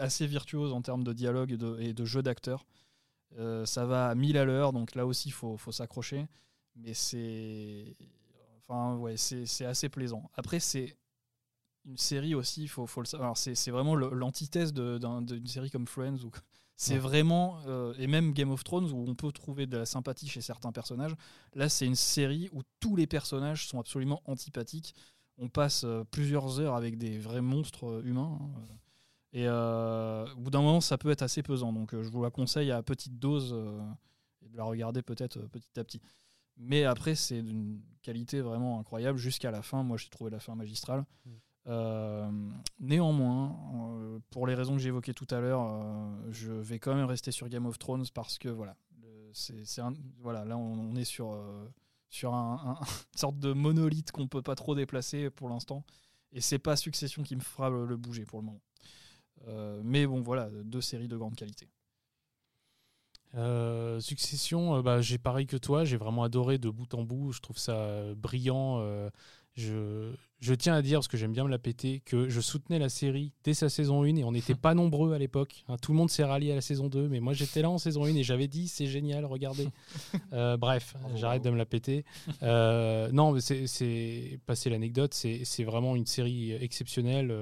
[0.00, 2.66] assez virtuose en termes de dialogue et de, et de jeu d'acteurs.
[3.38, 6.26] Euh, ça va à 1000 à l'heure, donc là aussi, il faut, faut s'accrocher.
[6.76, 7.96] Mais c'est.
[8.68, 10.30] Enfin, ouais, c'est assez plaisant.
[10.34, 10.96] Après, c'est
[11.84, 13.36] une série aussi, il faut, faut le savoir.
[13.36, 16.24] C'est vraiment l'antithèse d'une série comme Friends.
[16.24, 16.30] Où
[16.76, 16.98] c'est Ouais.
[16.98, 17.58] vraiment.
[17.66, 20.72] euh, et même Game of Thrones, où on peut trouver de la sympathie chez certains
[20.72, 21.14] personnages.
[21.54, 24.94] Là, c'est une série où tous les personnages sont absolument antipathiques.
[25.38, 28.38] On passe euh, plusieurs heures avec des vrais monstres humains.
[28.40, 28.50] hein.
[29.32, 31.72] Et euh, au bout d'un moment, ça peut être assez pesant.
[31.72, 33.80] Donc, euh, je vous la conseille à petite dose euh,
[34.42, 36.00] et de la regarder peut-être petit à petit.
[36.56, 39.82] Mais après, c'est d'une qualité vraiment incroyable jusqu'à la fin.
[39.82, 41.04] Moi, j'ai trouvé la fin magistrale.
[41.24, 41.30] Mm.
[41.66, 42.30] Euh,
[42.80, 43.56] néanmoins,
[43.94, 47.30] euh, pour les raisons que j'évoquais tout à l'heure, euh, je vais quand même rester
[47.30, 48.76] sur Game of Thrones parce que voilà,
[49.32, 49.62] c'est
[50.18, 51.38] voilà là on, on est sur
[52.08, 52.80] sur un, un-
[53.14, 55.84] une sorte de monolithe qu'on peut pas trop déplacer pour l'instant,
[56.32, 58.60] et c'est pas Succession qui me fera le, le bouger pour le moment.
[59.48, 61.68] Euh, mais bon, voilà, deux séries de grande qualité.
[63.36, 67.32] Euh, Succession, euh, bah, j'ai pareil que toi, j'ai vraiment adoré de bout en bout,
[67.32, 68.78] je trouve ça brillant.
[68.80, 69.08] euh,
[69.54, 72.78] je, je tiens à dire, parce que j'aime bien me la péter, que je soutenais
[72.78, 75.64] la série dès sa saison 1 et on n'était pas nombreux à l'époque.
[75.68, 75.76] hein.
[75.80, 78.04] tout le monde s'est rallié à la saison 2, mais moi j'étais là en saison
[78.04, 79.68] 1 et j'avais dit c'est génial, regardez.
[80.58, 82.04] Bref, j'arrête de me la péter.
[82.42, 87.32] Non, mais c'est- passer l'anecdote, c'est c'est vraiment une série exceptionnelle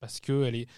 [0.00, 0.68] parce qu'elle est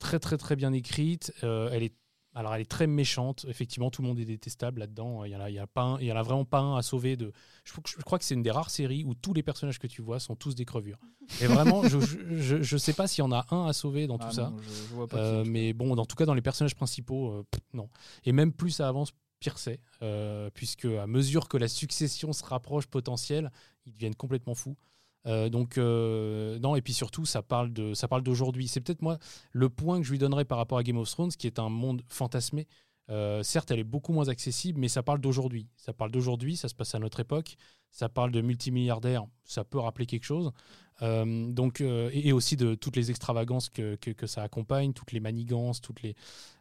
[0.00, 1.94] très très très bien écrite, euh, elle est
[2.34, 3.44] alors elle est très méchante.
[3.48, 5.24] Effectivement, tout le monde est détestable là-dedans.
[5.24, 6.60] Il y en a, il y a pas, un- il y en a vraiment pas
[6.60, 7.16] un à sauver.
[7.16, 7.32] De,
[7.64, 9.80] je, crois que- je crois que c'est une des rares séries où tous les personnages
[9.80, 10.98] que tu vois sont tous des crevures.
[11.40, 14.06] Et vraiment, je, je, je- je sais pas s'il y en a un à sauver
[14.06, 14.50] dans Ah tout ça.
[14.50, 16.76] non, je- je vois pas Euh, en mais bon, dans tout cas, dans les personnages
[16.76, 17.88] principaux, euh, pff, non.
[18.24, 19.10] Et même plus ça avance,
[19.40, 23.50] pire c'est, euh, puisque à mesure que la succession se rapproche potentielle,
[23.86, 24.76] ils deviennent complètement fous.
[25.26, 28.68] Euh, donc euh, non et puis surtout ça parle de ça parle d'aujourd'hui.
[28.68, 29.18] C'est peut-être moi
[29.52, 31.68] le point que je lui donnerais par rapport à Game of Thrones qui est un
[31.68, 32.66] monde fantasmé.
[33.10, 35.68] Euh, certes elle est beaucoup moins accessible mais ça parle d'aujourd'hui.
[35.76, 37.56] Ça parle d'aujourd'hui ça se passe à notre époque.
[37.90, 40.52] Ça parle de multimilliardaires ça peut rappeler quelque chose.
[41.02, 46.02] Donc et, aussi de toutes les extravagances que, que, ça accompagne toutes les manigances toutes
[46.02, 46.14] les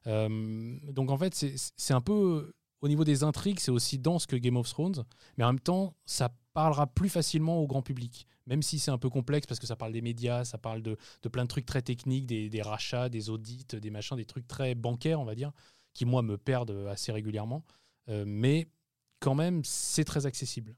[0.05, 4.55] donc en fait c'est un peu au niveau des intrigues c'est aussi dense que Game
[4.55, 5.03] of Thrones
[5.37, 8.97] mais en même temps ça parlera plus facilement au grand public même si c'est un
[8.97, 11.65] peu complexe parce que ça parle des médias, ça parle de, de plein de trucs
[11.65, 15.35] très techniques, des, des rachats, des audits, des machins, des trucs très bancaires, on va
[15.35, 15.51] dire,
[15.93, 17.63] qui moi me perdent assez régulièrement.
[18.09, 18.67] Euh, mais
[19.19, 20.75] quand même, c'est très accessible.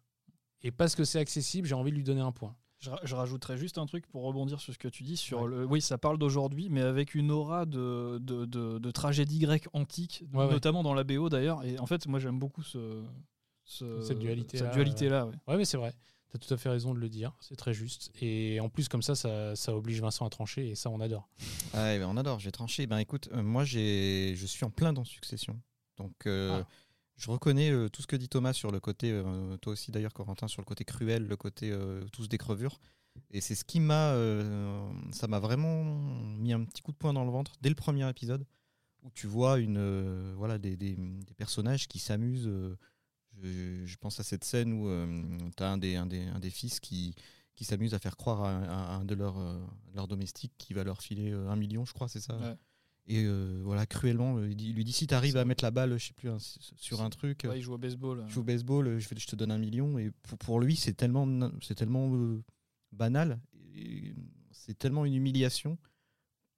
[0.63, 2.55] Et parce que c'est accessible, j'ai envie de lui donner un point.
[2.79, 5.15] Je, je rajouterais juste un truc pour rebondir sur ce que tu dis.
[5.15, 9.37] Sur le, oui, ça parle d'aujourd'hui, mais avec une aura de, de, de- de tragédie
[9.39, 10.51] grecque antique, Ouais, ouais.
[10.51, 11.63] notamment dans la BO d'ailleurs.
[11.63, 13.03] Et en fait, moi j'aime beaucoup ce,
[13.63, 15.27] ce- cette dualité cette dualité-là.
[15.27, 15.35] ouais.
[15.47, 15.93] ouais, mais c'est vrai.
[16.31, 18.11] Tu as tout à fait raison de le dire, c'est très juste.
[18.21, 21.27] Et en plus, comme ça, ça, ça oblige Vincent à trancher, et ça, on adore.
[21.73, 22.87] Ouais, ben on adore, j'ai tranché.
[22.87, 25.59] Ben écoute, euh, moi je suis en plein dans Succession.
[25.97, 26.67] Donc euh, Ah.
[27.17, 29.21] je reconnais euh, tout ce que dit Thomas sur le côté,
[29.61, 31.77] toi aussi d'ailleurs Corentin, sur le côté cruel, le côté
[32.13, 32.79] tous des crevures.
[33.31, 34.15] Et c'est ce qui m'a,
[35.11, 38.09] ça m'a vraiment mis un petit coup de poing dans le ventre dès le premier
[38.09, 38.45] épisode,
[39.03, 42.49] où tu vois une, voilà, des, des- des personnages qui s'amusent.
[43.43, 44.87] Euh, je, je pense à cette scène où
[45.55, 47.15] tu as un des, un, des, un des fils qui,
[47.55, 50.83] qui s'amuse à faire croire à, un- à un de leurs euh, domestiques qui va
[50.83, 52.55] leur filer euh, un million, je crois, c'est ça Ouais.
[53.07, 55.63] Et euh, voilà, cruellement, euh, il, dit- il lui dit si tu arrives à mettre
[55.63, 56.29] la balle, je sais plus,
[56.77, 58.19] sur un truc, Ouais, il joue au baseball.
[58.19, 58.27] euh.
[58.27, 59.97] je joue au baseball, euh, je, te donne un million.
[59.97, 62.43] Et pour, pour lui, c'est tellement, n- c'est tellement euh,
[62.91, 63.39] banal,
[64.51, 65.77] c'est tellement une humiliation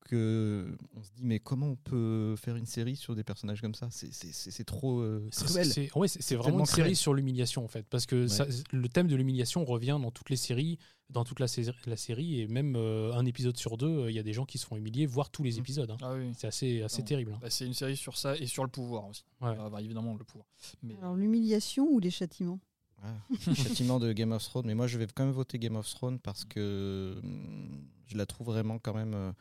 [0.04, 3.76] que on se dit mais comment on peut faire une série sur des personnages comme
[3.76, 3.88] ça?
[3.92, 5.66] C'est- C'est c'est- c'est trop euh, C'est- cruel.
[5.66, 6.96] C'est ouais, vraiment une série cruel.
[6.96, 8.28] sur l'humiliation en fait, parce que Ouais.
[8.28, 10.78] ça- le thème de l'humiliation revient dans toutes les séries,
[11.10, 14.16] dans toute la, sé- la série, et même euh, un épisode sur deux, euh, il
[14.16, 15.90] y a des gens qui se font humilier, voire tous les épisodes.
[15.92, 15.98] hein.
[16.02, 16.32] Ah oui.
[16.38, 17.08] C'est assez, assez Non.
[17.08, 17.34] terrible.
[17.34, 17.40] hein.
[17.42, 19.24] Bah, c'est une série sur ça et sur le pouvoir aussi.
[19.42, 19.56] Ouais.
[19.60, 20.48] Ah, bah, évidemment, le pouvoir.
[20.82, 22.60] Mais Alors l'humiliation ou les châtiments?
[23.04, 24.66] Ouais, châtiment de Game of Thrones.
[24.66, 28.26] Mais moi, je vais quand même voter Game of Thrones parce que hum, je la
[28.26, 29.32] trouve vraiment quand même euh,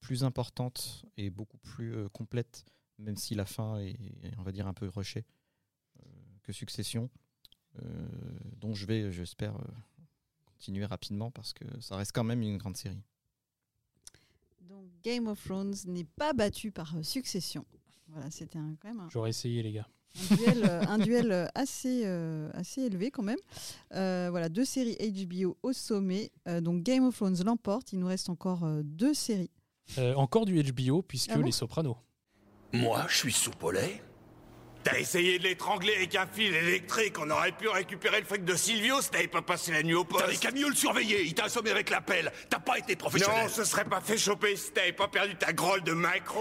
[0.00, 2.64] plus importante et beaucoup plus euh, complète,
[2.98, 3.96] même si la fin est,
[4.38, 5.24] on va dire, un peu rushée
[6.00, 6.08] euh,
[6.42, 7.10] que Succession,
[7.82, 8.08] euh,
[8.56, 9.64] dont je vais, j'espère, euh,
[10.46, 13.02] continuer rapidement parce que ça reste quand même une grande série.
[14.60, 17.64] Donc Game of Thrones n'est pas battu par euh, Succession.
[18.08, 19.88] Voilà, c'était un- quand même un, J'aurais essayé, les gars.
[20.30, 23.38] un duel, un duel assez, euh, assez élevé quand même.
[23.92, 26.30] Euh, voilà, deux séries HBO au sommet.
[26.48, 27.92] Euh, donc Game of Thrones l'emporte.
[27.92, 29.50] Il nous reste encore euh, deux séries.
[29.98, 31.96] Euh, encore du HBO, puisque Ah bon Les Sopranos.
[32.72, 34.02] Moi, je suis au lait
[34.86, 37.18] T'as essayé de l'étrangler avec un fil électrique.
[37.18, 40.04] On aurait pu récupérer le fric de Silvio si t'avais pas passé la nuit au
[40.04, 40.24] poste.
[40.24, 42.30] T'avais qu'à mieux le surveiller, il t'a assommé avec la pelle.
[42.48, 43.46] T'as pas été professionnel.
[43.46, 46.40] Non, ce serait pas fait choper si t'avais pas perdu ta grolle de macro.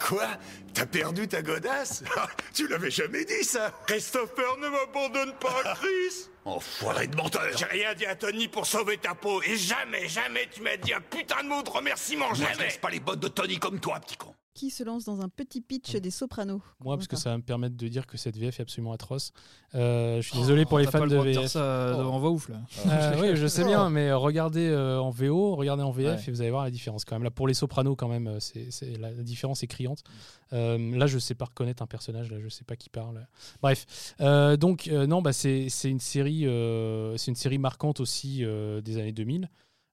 [0.00, 0.26] Quoi?
[0.74, 2.02] T'as perdu ta godasse?
[2.52, 3.72] Tu l'avais jamais dit, ça?
[3.86, 8.98] Christopher ne m'abandonne pas, Chris Enfoiré de menteur J'ai rien dit à Tony pour sauver
[8.98, 9.40] ta peau.
[9.42, 12.26] Et jamais, jamais tu m'as dit un putain de mot de remerciement.
[12.26, 14.34] Moi, je Jamais laisse pas les bottes de Tony comme toi, petit con.
[14.54, 17.42] Qui se lance dans un petit pitch des Sopranos Moi, parce que ça va me
[17.42, 19.32] permettre de dire que cette VF est absolument atroce.
[19.74, 21.50] Euh, je suis désolé pour les Oh, fans pas le de droit de dire VF.
[21.52, 22.60] ça en voix ouf là.
[22.86, 26.24] Euh, oui, je sais bien, mais regardez euh, en VO, regardez en VF Ouais.
[26.28, 27.22] et vous allez voir la différence quand même.
[27.22, 30.04] Là, pour les Sopranos, quand même, c'est, c'est- la différence est criante.
[30.52, 33.26] Euh, là, je sais pas reconnaître un personnage, là, je sais pas qui parle.
[33.62, 33.86] Bref,
[34.20, 38.44] Euh, donc euh, non, bah, c'est, c'est une série, euh, c'est une série marquante aussi
[38.44, 39.48] euh, des années 2000.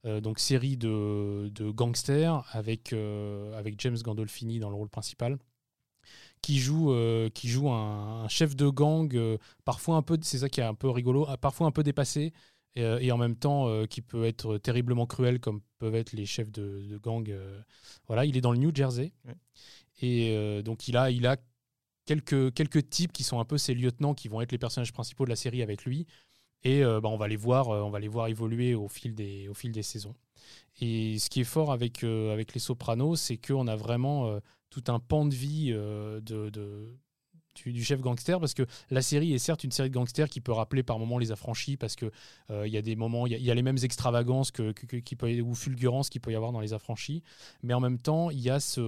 [0.05, 5.37] Euh, donc série de, de gangsters avec, euh, avec James Gandolfini dans le rôle principal
[6.41, 9.13] qui joue, euh, qui joue un, un chef de gang,
[9.65, 12.31] parfois un peu, c'est ça qui est un peu rigolo, parfois un peu dépassé,
[12.75, 16.51] et, et en même temps qui peut être terriblement cruel comme peuvent être les chefs
[16.51, 17.29] de, de gang.
[18.07, 19.35] Voilà, il est dans le New Jersey, Ouais.
[20.01, 21.35] et donc il a, il a
[22.05, 25.25] quelques, quelques types qui sont un peu ses lieutenants, qui vont être les personnages principaux
[25.25, 26.07] de la série avec lui.
[26.63, 29.15] Et euh, bah, on va les voir, euh, on va les voir évoluer au fil
[29.15, 30.15] des, au fil des saisons.
[30.81, 34.83] Et ce qui est fort avec, euh, avec les Sopranos, c'est qu'on a vraiment tout
[34.87, 36.49] un pan de vie de,
[37.65, 40.51] du, chef gangster, parce que la série est certes une série de gangsters qui peut
[40.51, 42.11] rappeler par moments les affranchis, parce que
[42.51, 45.41] euh, il y a des moments, il y, a- les mêmes extravagances que- qui peut,
[45.41, 47.23] ou fulgurances qu'il peut y avoir dans les affranchis,
[47.63, 48.79] mais en même temps, il y a ce,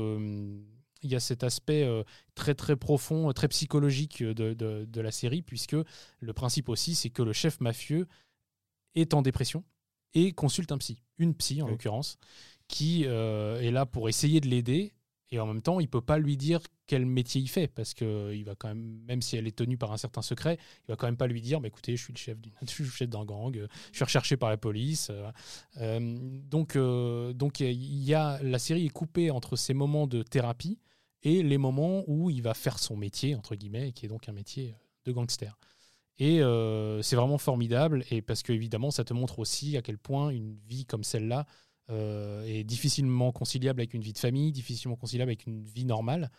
[1.04, 2.04] il y a cet aspect euh,
[2.36, 5.76] très très profond, très psychologique de, de- de la série, puisque
[6.20, 8.08] le principe aussi, c'est que le chef mafieux
[8.96, 9.64] est en dépression
[10.14, 11.72] et consulte un psy, une psy en Oui.
[11.72, 12.18] l'occurrence,
[12.68, 14.94] qui euh, est là pour essayer de l'aider.
[15.34, 18.34] Et en même temps, il peut pas lui dire quel métier il fait, parce que
[18.34, 20.98] il va quand même, même si elle est tenue par un certain secret, il va
[20.98, 22.90] quand même pas lui dire, bah, écoutez, je suis le chef d'une, je suis le
[22.90, 25.08] chef d'un gang, euh, je suis recherché par la police.
[25.10, 25.32] euh,
[25.78, 30.22] euh, donc, euh, donc il y a la série est coupée entre ces moments de
[30.22, 30.80] thérapie
[31.24, 34.34] et les moments où il va faire son métier entre guillemets, qui est donc un
[34.34, 35.58] métier de gangster.
[36.18, 39.98] Et euh, c'est vraiment formidable, et parce que évidemment, ça te montre aussi à quel
[39.98, 41.46] point une vie comme celle-là
[41.90, 46.30] euh, est difficilement conciliable avec une vie de famille, difficilement conciliable avec une vie normale.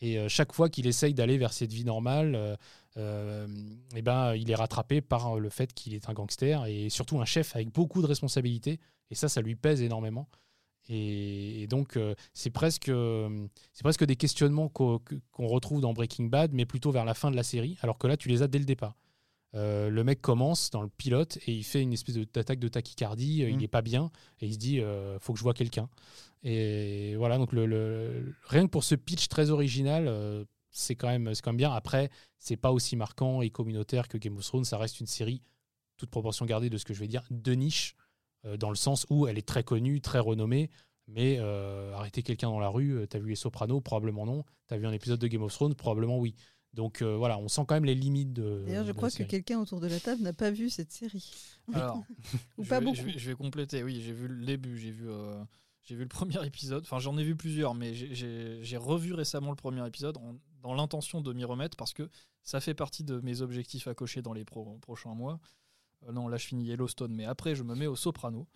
[0.00, 2.56] Et euh, chaque fois qu'il essaye d'aller vers cette vie normale, euh,
[2.96, 3.46] euh,
[3.94, 7.24] eh ben, il est rattrapé par le fait qu'il est un gangster et surtout un
[7.24, 8.78] chef avec beaucoup de responsabilités.
[9.10, 10.28] Et ça, ça lui pèse énormément.
[10.88, 15.80] Et, et donc, euh, c'est presque, euh, c'est presque des questionnements qu'o- que- qu'on retrouve
[15.80, 18.28] dans Breaking Bad, mais plutôt vers la fin de la série, alors que là, tu
[18.28, 18.94] les as dès le départ.
[19.54, 23.38] Euh, le mec commence dans le pilote et il fait une espèce d'attaque de tachycardie,
[23.38, 23.60] il Mm.
[23.60, 25.88] n'est pas bien et il se dit euh, faut que je vois quelqu'un.
[26.42, 31.08] Et voilà, donc le, le- rien que pour ce pitch très original, euh, c'est quand,
[31.08, 31.72] même- quand même bien.
[31.72, 35.40] Après, c'est pas aussi marquant et communautaire que Game of Thrones, ça reste une série,
[35.96, 37.96] toute proportion gardée de ce que je vais dire, de niche,
[38.44, 40.70] dans le sens où elle est très connue, très renommée.
[41.08, 44.44] Mais euh, arrêter quelqu'un dans la rue, euh, t'as vu les Sopranos Probablement non.
[44.66, 46.34] T'as vu un épisode de Game of Thrones Probablement oui.
[46.74, 48.64] Donc euh, voilà, on sent quand même les limites de.
[48.66, 50.90] D'ailleurs, je de crois la que quelqu'un autour de la table n'a pas vu cette
[50.92, 51.32] série.
[51.72, 52.02] Alors,
[52.58, 52.96] Ou je pas vais, beaucoup.
[52.96, 53.82] Je vais, je vais compléter.
[53.84, 55.42] Oui, j'ai vu le début, j'ai vu, euh,
[55.84, 56.82] j'ai vu le premier épisode.
[56.82, 61.20] Enfin, j'en ai vu plusieurs, mais j'ai- revu récemment le premier épisode en- dans l'intention
[61.20, 62.10] de m'y remettre parce que
[62.42, 65.38] ça fait partie de mes objectifs à cocher dans les pro- prochains mois.
[66.04, 68.46] Euh, non, là, je finis Yellowstone, mais après, je me mets au Soprano.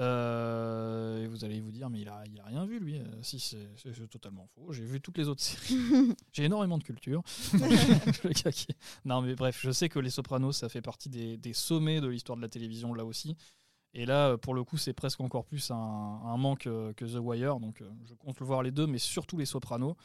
[0.00, 2.98] Euh, et vous allez vous dire, mais il a, il a rien vu, lui.
[2.98, 4.72] Euh, si, c'est totalement faux.
[4.72, 6.14] J'ai vu toutes les autres séries.
[6.32, 7.22] J'ai énormément de culture.
[9.04, 12.08] Non, mais bref, je sais que Les Sopranos, ça fait partie des, des sommets de
[12.08, 13.36] l'histoire de la télévision, là aussi.
[13.92, 17.60] Et là, pour le coup, c'est presque encore plus un, un manque que The Wire.
[17.60, 19.96] Donc, je compte le voir les deux, mais surtout Les Sopranos.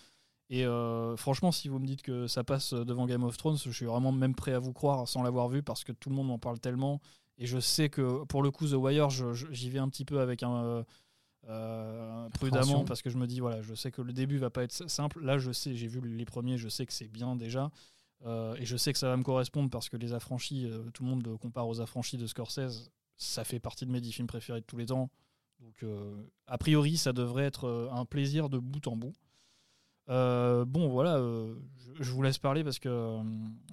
[0.50, 3.70] Et euh, franchement, si vous me dites que ça passe devant Game of Thrones, je
[3.72, 6.28] suis vraiment même prêt à vous croire sans l'avoir vu parce que tout le monde
[6.28, 7.02] m'en parle tellement.
[7.38, 10.44] Et je sais que pour le coup, The Wire, j'y vais un petit peu avec
[10.44, 10.56] un.
[10.64, 10.84] euh,
[11.48, 14.64] euh, prudemment parce que je me dis voilà je sais que le début va pas
[14.64, 15.24] être simple.
[15.24, 17.72] Là je sais j'ai vu les premiers je sais que c'est bien déjà.
[18.26, 21.04] Euh, et je sais que ça va me correspondre parce que les affranchis euh, tout
[21.04, 22.92] le monde compare aux affranchis de Scorsese.
[23.16, 25.10] Ça fait partie de mes 10 films préférés de tous les temps.
[25.62, 25.84] Donc
[26.48, 29.14] a priori ça devrait être un plaisir de bout en bout
[30.10, 31.54] Euh, bon voilà euh,
[31.95, 33.22] je, je vous laisse parler parce que euh,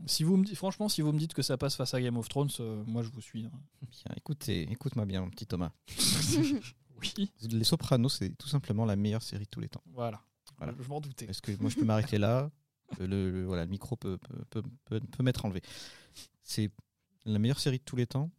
[0.07, 2.17] si vous me dites franchement si vous me dites que ça passe face à Game
[2.19, 2.51] of Thrones
[2.87, 3.51] moi je vous suis hein.
[3.83, 5.73] Bien, écoutez, écoute-moi bien, mon petit Thomas.
[7.01, 9.83] oui Les Sopranos, c'est tout simplement la meilleure série de tous les temps.
[9.93, 10.21] voilà,
[10.59, 10.75] Voilà.
[10.79, 12.51] je m'en doutais Parce que moi, je peux m'arrêter là.
[13.01, 14.17] Le, le- voilà, le micro peut,
[14.51, 15.61] peut, peut, peut- m'être enlevé.
[16.45, 16.71] C'est
[17.25, 18.31] la meilleure série de tous les temps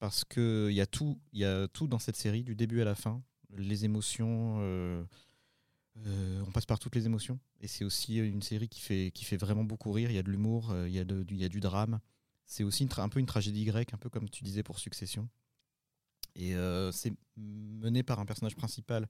[0.00, 2.84] parce qu'il y, a tout- il y a tout dans cette série, du début à
[2.84, 3.22] la fin.
[3.56, 4.58] Les émotions,
[6.06, 7.38] euh, euh, on passe par toutes les émotions.
[7.60, 10.10] Et c'est aussi une série qui fait, qui fait vraiment beaucoup rire.
[10.10, 11.60] Il y a de l'humour, euh, il y, a de- du- il y a du
[11.60, 12.00] drame.
[12.46, 15.28] C'est aussi une un peu une tragédie grecque, un peu comme tu disais pour Succession.
[16.34, 19.08] Et euh, c'est mené par un personnage principal,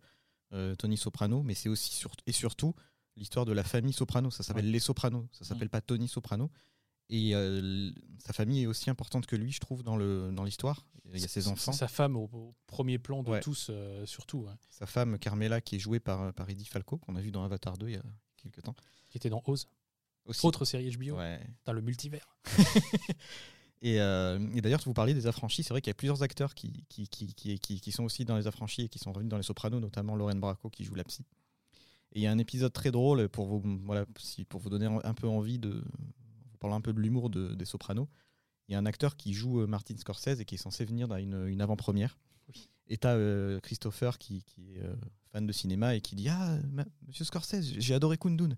[0.53, 2.75] euh, Tony Soprano, mais c'est aussi sur- et surtout
[3.17, 4.31] l'histoire de la famille Soprano.
[4.31, 6.51] Ça s'appelle Les Sopranos, ça s'appelle pas Tony Soprano.
[7.11, 10.85] Et euh, sa famille est aussi importante que lui, je trouve, dans le dans l'histoire.
[11.15, 11.73] Il y a ses enfants.
[11.73, 13.41] Sa femme au, au premier plan de Ouais.
[13.41, 17.17] tous, euh, surtout, ouais, Sa femme Carmela, qui est jouée par, par Eddie Falco, qu'on
[17.17, 18.03] a vu dans Avatar 2 il y a
[18.37, 18.75] quelques temps.
[19.09, 19.69] qui était dans Oz.
[20.27, 20.45] Aussi.
[20.45, 21.17] Autre série HBO.
[21.17, 21.41] Ouais.
[21.65, 22.37] Dans le multivers.
[23.81, 26.53] Et, euh, et d'ailleurs, vous parliez des affranchis, c'est vrai qu'il y a plusieurs acteurs
[26.57, 29.31] qui, qui, qui, qui, qui- qui sont aussi dans les affranchis et qui sont revenus
[29.31, 31.25] dans les Sopranos, notamment Lauren Bracco qui joue la psy.
[32.13, 34.87] Et il y a un épisode très drôle pour vous, voilà, si, pour vous donner
[34.87, 35.85] un peu envie de
[36.59, 38.09] vous parler un peu de l'humour de- des Sopranos.
[38.69, 41.09] Il y a un acteur qui joue euh, Martin Scorsese et qui est censé venir
[41.09, 42.19] dans une, une avant-première.
[42.89, 44.95] Et t'as euh, Christopher qui, qui est euh,
[45.33, 48.57] fan de cinéma et qui dit Ah, ma- monsieur Scorsese, j'ai adoré Kundun.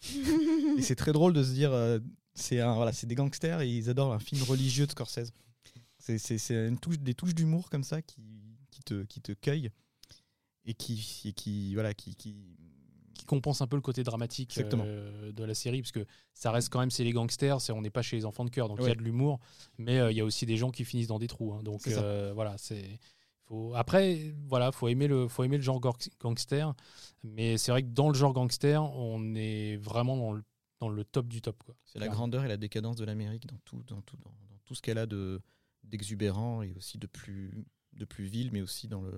[0.78, 1.98] et c'est très drôle de se dire euh,
[2.34, 5.32] c'est voilà, des gangsters et ils adorent un film religieux de Scorsese.
[5.98, 6.18] C'est-
[6.80, 8.22] touche, des touches d'humour comme ça qui,
[8.70, 9.70] qui, te, qui te cueillent
[10.64, 12.34] et qui, et qui, voilà, qui, qui,
[13.22, 14.52] qui compense un peu le côté dramatique
[14.84, 16.04] euh, de la série, parce que
[16.34, 18.50] ça reste quand même, c'est les gangsters, c'est, on n'est pas chez les enfants de
[18.50, 19.38] cœur, donc il y a de l'humour,
[19.78, 21.54] mais euh, il y a aussi des gens qui finissent dans des trous.
[21.54, 22.98] hein, donc euh, voilà, c'est.
[23.44, 23.74] Faut...
[23.74, 26.74] Après, voilà, faut aimer le, faut aimer le genre gang- gangster,
[27.22, 30.42] mais c'est vrai que dans le genre gangster, on est vraiment dans le,
[30.80, 31.62] dans le top du top.
[31.64, 31.74] Quoi.
[31.84, 34.74] C'est la grandeur et la décadence de l'Amérique dans tout, dans tout, dans, dans tout
[34.74, 35.40] ce qu'elle a de
[35.84, 39.12] d'exubérant et aussi de plus, de plus vil, mais aussi dans le,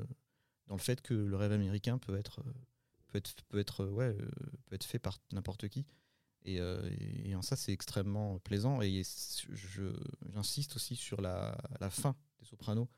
[0.66, 2.52] dans le fait que le rêve américain peut être, euh,
[3.14, 4.30] peut être, peut être, ouais, euh,
[4.66, 5.86] peut être fait par n'importe qui.
[6.44, 6.90] Et, euh,
[7.34, 8.82] en ça, c'est extrêmement plaisant.
[8.82, 9.02] Et
[10.32, 12.88] j'insiste aussi sur la, la fin des Sopranos,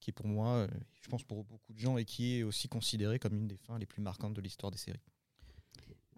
[0.00, 0.68] qui est pour moi, euh,
[1.02, 3.78] je pense pour beaucoup de gens, et qui est aussi considérée comme une des fins
[3.78, 5.02] les plus marquantes de l'histoire des séries.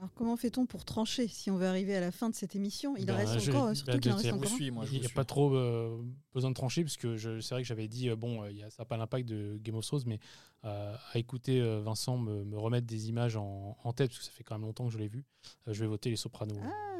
[0.03, 2.97] Alors comment fait-on pour trancher si on veut arriver à la fin de cette émission?
[2.97, 4.51] Il en Ben, reste je- encore, ben, surtout qu'il en reste encore.
[4.91, 5.97] Il n'y a pas trop euh,
[6.35, 8.57] besoin de trancher, parce que je- c'est vrai que j'avais dit, euh, bon, euh, il
[8.59, 10.19] y a, ça n'a pas l'impact de Game of Thrones, mais
[10.65, 14.25] euh, à écouter euh, Vincent me, me remettre des images en, en tête, parce que
[14.25, 15.25] ça fait quand même longtemps que je l'ai vu,
[15.69, 16.57] euh, je vais voter Les Sopranos.
[16.61, 16.92] Ah,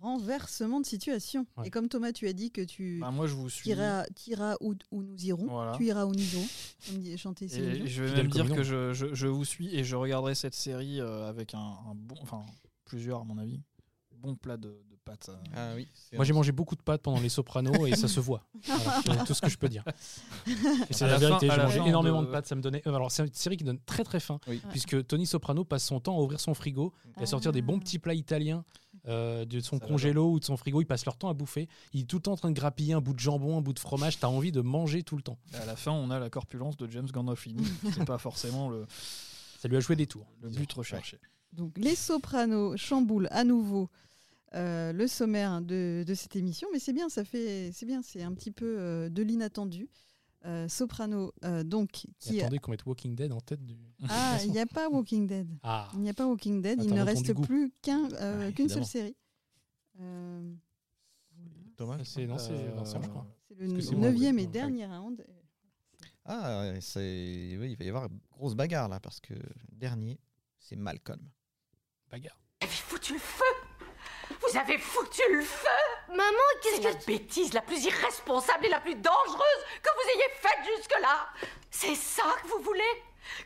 [0.00, 1.46] renversement de situation.
[1.56, 1.66] Ouais.
[1.66, 3.70] Et comme Thomas, tu as dit que tu Bah, moi, je vous suis.
[3.70, 5.76] iras, t'iras où, où nous irons, Voilà.
[5.76, 6.46] tu iras où nous irons,
[6.86, 9.84] comme dit chanter Et je vais même dire que je, je- je vous suis et
[9.84, 12.42] je regarderai cette série euh, avec un, un bon, enfin
[12.84, 13.60] plusieurs à mon avis,
[14.16, 15.28] bon plat de, de pâtes.
[15.28, 15.36] euh.
[15.54, 15.86] Ah oui.
[16.14, 18.42] Moi, j'ai mangé beaucoup de pâtes pendant Les Sopranos et ça se voit.
[19.06, 19.84] Voilà, tout ce que je peux dire.
[20.90, 22.82] C'est la, la vérité, j'ai mangé énormément de- de pâtes, ça me donnait.
[22.86, 24.60] euh, Alors, c'est une série qui donne très très faim, Oui.
[24.70, 27.78] puisque Tony Soprano passe son temps à ouvrir son frigo et à sortir des bons
[27.78, 28.64] petits plats italiens
[29.08, 30.80] euh, de son Ça congélo ou de son frigo.
[30.80, 31.68] Il passe leur temps à bouffer.
[31.92, 33.72] Il est tout le temps en train de grappiller un bout de jambon, un bout
[33.72, 34.18] de fromage.
[34.18, 35.38] T'as envie de manger tout le temps.
[35.54, 37.64] À la fin, on a la corpulence de James Gandolfini.
[37.94, 38.86] C'est pas forcément le,
[39.58, 40.26] Ça lui a joué des tours.
[40.42, 41.18] le but recherché.
[41.52, 43.88] Donc les Sopranos chamboulent à nouveau
[44.54, 48.22] euh, le sommaire de, de cette émission, mais c'est bien, ça fait, c'est bien, c'est
[48.22, 49.88] un petit peu euh, de l'inattendu.
[50.44, 53.76] Euh, Soprano, euh, donc Et qui attendez qu'on mette Walking Dead en tête du.
[54.08, 55.48] ah, il n'y a pas Walking Dead.
[55.64, 55.88] Ah.
[55.94, 56.78] Il n'y a pas Walking Dead.
[56.80, 59.16] Ah, il ne reste plus euh, Ah, qu'une seule série.
[60.00, 60.54] Euh,
[61.76, 62.06] Dommage.
[62.06, 63.26] C'est non, c'est Euh, Vincent, je crois.
[63.48, 65.26] c'est le neuvième et dernier round.
[66.24, 69.34] Ah, c'est, oui, il va y avoir une grosse bagarre là, parce que
[69.72, 70.20] dernier,
[70.60, 71.20] c'est Malcolm.
[72.10, 72.40] Bagarre.
[72.60, 73.44] Vous avez foutu le feu
[74.40, 75.68] Vous avez foutu le feu
[76.08, 76.22] Maman,
[76.62, 77.04] qu'est-ce C'est la que...
[77.04, 81.28] bêtise la plus irresponsable et la plus dangereuse que vous ayez faite jusque-là.
[81.70, 82.82] C'est ça que vous voulez?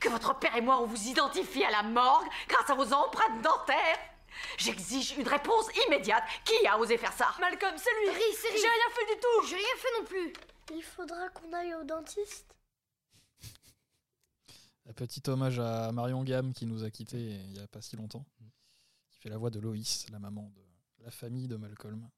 [0.01, 3.43] Que votre père et moi on vous identifie à la morgue grâce à vos empreintes
[3.43, 3.99] dentaires?
[4.57, 6.25] J'exige une réponse immédiate.
[6.45, 7.35] Qui a osé faire ça?
[7.41, 8.11] Malcolm, c'est lui.
[8.11, 8.59] Riz, c'est Riz.
[8.61, 9.47] J'ai rien fait du tout.
[9.47, 10.33] J'ai rien fait non plus.
[10.75, 12.55] Il faudra qu'on aille au dentiste.
[14.89, 17.97] Un petit hommage à Marion Gamme qui nous a quittés il n'y a pas si
[17.97, 18.25] longtemps,
[19.11, 20.63] qui fait la voix de Loïs, la maman de
[21.05, 22.09] la famille de Malcolm.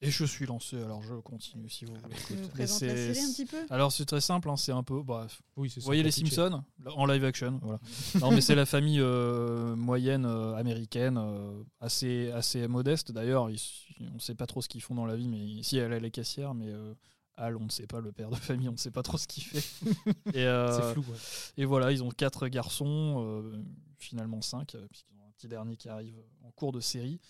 [0.00, 2.16] Et je suis lancé, alors je continue si vous voulez.
[2.26, 4.56] Tu nous Mais présentes la c'est- série un petit peu Alors c'est très simple, hein,
[4.56, 5.02] c'est un peu.
[5.02, 5.40] Bref.
[5.56, 6.10] Oui, c'est Vous voyez les.
[6.10, 6.62] Simpsons
[6.94, 7.78] en live action, voilà.
[8.20, 13.44] non mais c'est la famille euh, moyenne euh, américaine, euh, assez assez modeste d'ailleurs.
[13.44, 16.04] On ne sait pas trop ce qu'ils font dans la vie, mais si elle elle
[16.04, 16.92] est caissière, mais euh,
[17.36, 19.26] Al, on ne sait pas le père de famille, on ne sait pas trop ce
[19.26, 19.64] qu'il fait.
[20.34, 21.16] et, euh, C'est flou, ouais.
[21.56, 23.62] Et voilà, ils ont quatre garçons, euh,
[23.98, 27.20] finalement cinq, puisqu'ils ont un petit dernier qui arrive en cours de série.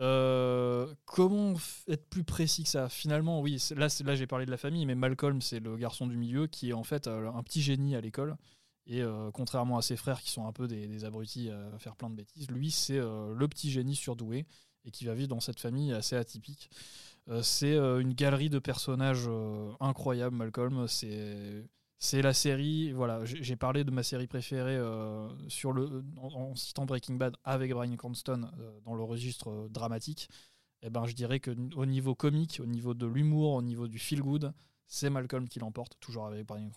[0.00, 1.54] Euh, comment
[1.86, 2.88] être plus précis que ça?
[2.88, 6.16] Finalement, oui, là, là j'ai parlé de la famille, mais Malcolm, c'est le garçon du
[6.16, 8.36] milieu qui est en fait euh, un petit génie à l'école.
[8.86, 12.10] Et euh, contrairement à ses frères qui sont un peu des, abrutis à faire plein
[12.10, 14.44] de bêtises, lui, c'est le petit génie surdoué
[14.84, 16.68] et qui va vivre dans cette famille assez atypique.
[17.42, 19.30] C'est une galerie de personnages
[19.78, 20.88] incroyables, Malcolm.
[20.88, 21.64] C'est
[22.04, 22.90] c'est la série.
[22.90, 27.36] Voilà, j'ai parlé de ma série préférée euh, sur le en, en citant Breaking Bad
[27.44, 30.28] avec Bryan Cranston euh, dans le registre euh, dramatique.
[30.82, 34.00] Eh ben, je dirais que au niveau comique, au niveau de l'humour, au niveau du
[34.00, 34.52] feel good,
[34.88, 36.72] c'est Malcolm qui l'emporte, toujours avec Bryan-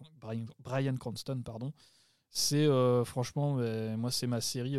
[0.59, 1.73] Bryan Cranston, pardon.
[2.29, 2.67] C'est
[3.05, 4.77] franchement, euh, moi, c'est ma série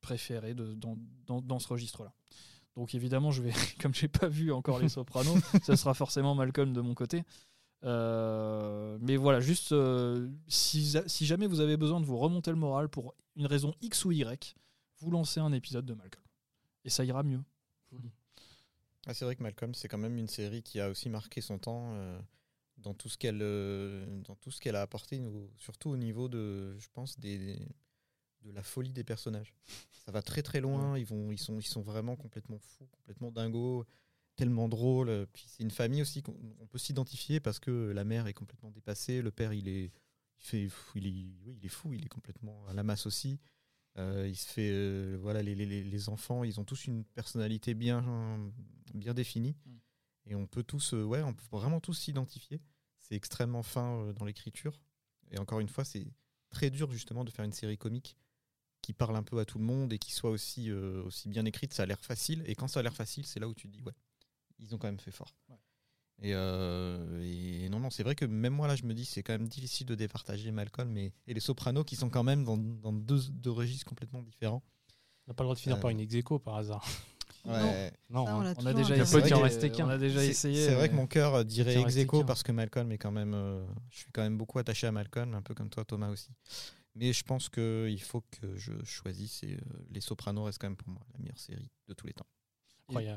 [0.00, 0.96] préférée de, dans,
[1.26, 2.12] dans, dans ce registre-là.
[2.74, 6.72] Donc évidemment, je vais, comme j'ai pas vu encore Les Sopranos, ça sera forcément Malcolm
[6.72, 7.22] de mon côté.
[7.84, 12.56] Euh, mais voilà, juste euh, si, si jamais vous avez besoin de vous remonter le
[12.56, 14.56] moral pour une raison X ou Y,
[14.98, 16.24] vous lancez un épisode de Malcolm.
[16.84, 17.42] Et ça ira mieux.
[19.06, 21.58] Ah, c'est vrai que Malcolm, c'est quand même une série qui a aussi marqué son
[21.58, 22.18] temps euh,
[22.78, 25.22] dans tout ce qu'elle euh, dans tout ce qu'elle a apporté,
[25.56, 27.58] surtout au niveau de, je pense, des,
[28.42, 29.54] de la folie des personnages.
[30.04, 30.98] Ça va très très loin.
[30.98, 33.86] Ils vont, ils sont, ils sont vraiment complètement fous, complètement dingos,
[34.38, 35.26] tellement drôles.
[35.34, 38.70] Puis c'est une famille aussi qu'on on peut s'identifier parce que la mère est complètement
[38.70, 39.84] dépassée, le père il est,
[40.40, 43.06] il fait, fou, il est, oui, il est fou, il est complètement à la masse
[43.06, 43.38] aussi.
[43.98, 47.74] Euh, il se fait, euh, voilà, les, les- les enfants, ils ont tous une personnalité
[47.74, 48.00] bien,
[48.94, 49.56] bien définie,
[50.24, 52.60] et on peut tous, euh, ouais, on peut vraiment tous s'identifier.
[53.00, 54.80] C'est extrêmement fin euh, dans l'écriture,
[55.32, 56.06] et encore une fois, c'est
[56.50, 58.16] très dur justement de faire une série comique
[58.82, 61.44] qui parle un peu à tout le monde et qui soit aussi, euh, aussi bien
[61.44, 61.74] écrite.
[61.74, 63.72] Ça a l'air facile, et quand ça a l'air facile, c'est là où tu te
[63.72, 63.94] dis, ouais,
[64.58, 65.34] ils ont quand même fait fort.
[66.20, 69.22] Et, euh, et non, non, c'est vrai que même moi, là, je me dis, c'est
[69.22, 72.56] quand même difficile de départager Malcolm et, et les Sopranos qui sont quand même dans,
[72.56, 74.62] dans deux, deux registres complètement différents.
[75.26, 76.84] On n'a pas le droit de finir Euh, par une ex aequo par hasard.
[77.44, 77.92] Ouais.
[78.10, 78.54] Non, Ça, on hein.
[78.58, 79.86] On a déjà essayé, restait qu'un.
[79.86, 80.66] on a déjà C'est- essayé.
[80.66, 83.32] C'est vrai que mon cœur dirait ex aequo parce que Malcolm est quand même.
[83.32, 86.30] euh, je suis quand même beaucoup attaché à Malcolm, un peu comme toi, Thomas aussi.
[86.94, 89.58] Mais je pense qu'il faut que je choisisse et euh,
[89.90, 92.26] Les Sopranos reste quand même pour moi la meilleure série de tous les temps.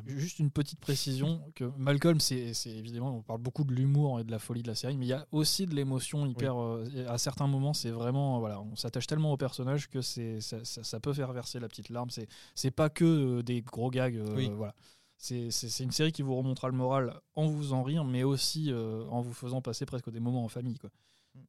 [0.07, 4.23] Et Juste une petite précision que Malcolm, c'est évidemment, on parle beaucoup de l'humour et
[4.23, 6.57] de la folie de la série, mais il y a aussi de l'émotion hyper.
[6.61, 10.63] euh, à certains moments, c'est vraiment, voilà, on s'attache tellement au personnage que c'est ça,
[10.65, 12.09] ça- ça peut faire verser la petite larme.
[12.09, 13.05] C'est c'est pas que
[13.39, 14.49] euh, des gros gags, euh, Oui.
[14.49, 14.75] voilà.
[15.17, 15.49] C'est
[15.83, 19.21] une série qui vous remontera le moral en vous faisant rire, mais aussi euh, en
[19.21, 20.89] vous faisant passer presque des moments en famille, quoi.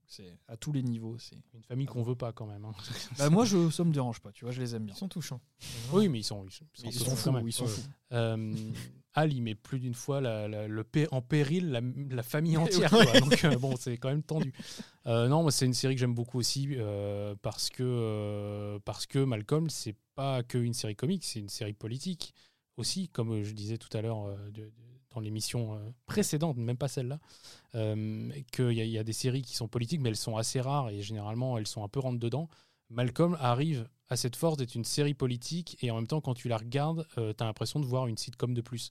[0.06, 1.16] C'est à tous les niveaux.
[1.18, 2.64] C'est Une famille qu'on veut pas quand même.
[2.64, 2.72] hein.
[3.18, 4.94] Bah, moi, je, ça me dérange pas, tu vois, je les aime bien.
[4.94, 5.40] Ils sont touchants.
[5.92, 7.48] Oui, mais ils sont, ils sont, Ils ils sont fous quand même.
[7.48, 7.82] ils sont fous.
[8.12, 8.54] Euh,
[9.14, 11.80] Al, il met plus d'une fois la- la- le pé- en péril la,
[12.10, 12.92] la famille entière.
[12.92, 13.06] Ouais.
[13.06, 13.20] quoi.
[13.20, 14.52] Donc, euh, bon, c'est quand même tendu.
[15.06, 19.06] Euh, non, moi, c'est une série que j'aime beaucoup aussi euh, parce, que, euh, parce
[19.06, 22.34] que Malcolm, c'est pas que une série comique, c'est une série politique
[22.76, 24.72] aussi, comme euh, je disais tout à l'heure euh, de- de-
[25.14, 27.18] dans l'émission euh, précédente, même pas celle-là,
[27.74, 30.90] euh, qu'il y, y a des séries qui sont politiques, mais elles sont assez rares
[30.90, 32.48] et généralement elles sont un peu rentre dedans.
[32.90, 36.48] Malcolm arrive à cette force d'être une série politique et en même temps, quand tu
[36.48, 38.90] la regardes, tu as l'impression de voir une sitcom de plus.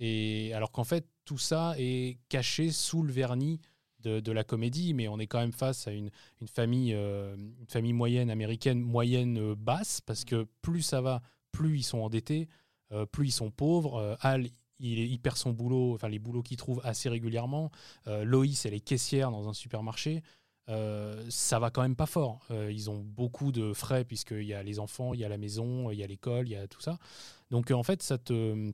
[0.00, 3.60] Et alors qu'en fait, tout ça est caché sous le vernis
[4.02, 6.10] de, la comédie, mais on est quand même face à une,
[6.46, 7.36] famille, euh,
[7.68, 12.48] famille moyenne américaine, moyenne euh, basse, parce que plus ça va, plus ils sont endettés,
[12.92, 13.96] euh, plus ils sont pauvres.
[13.96, 14.48] Euh, Al,
[14.82, 17.70] il, perd son boulot, enfin les boulots qu'il trouve assez régulièrement.
[18.06, 20.22] Euh, Loïs, elle est caissière dans un supermarché.
[20.68, 22.46] Euh, ça va quand même pas fort.
[22.50, 25.38] Euh, ils ont beaucoup de frais puisqu'il y a les enfants, il y a la
[25.38, 26.98] maison, il y a l'école, il y a tout ça.
[27.50, 28.72] Donc euh, en fait, ça te,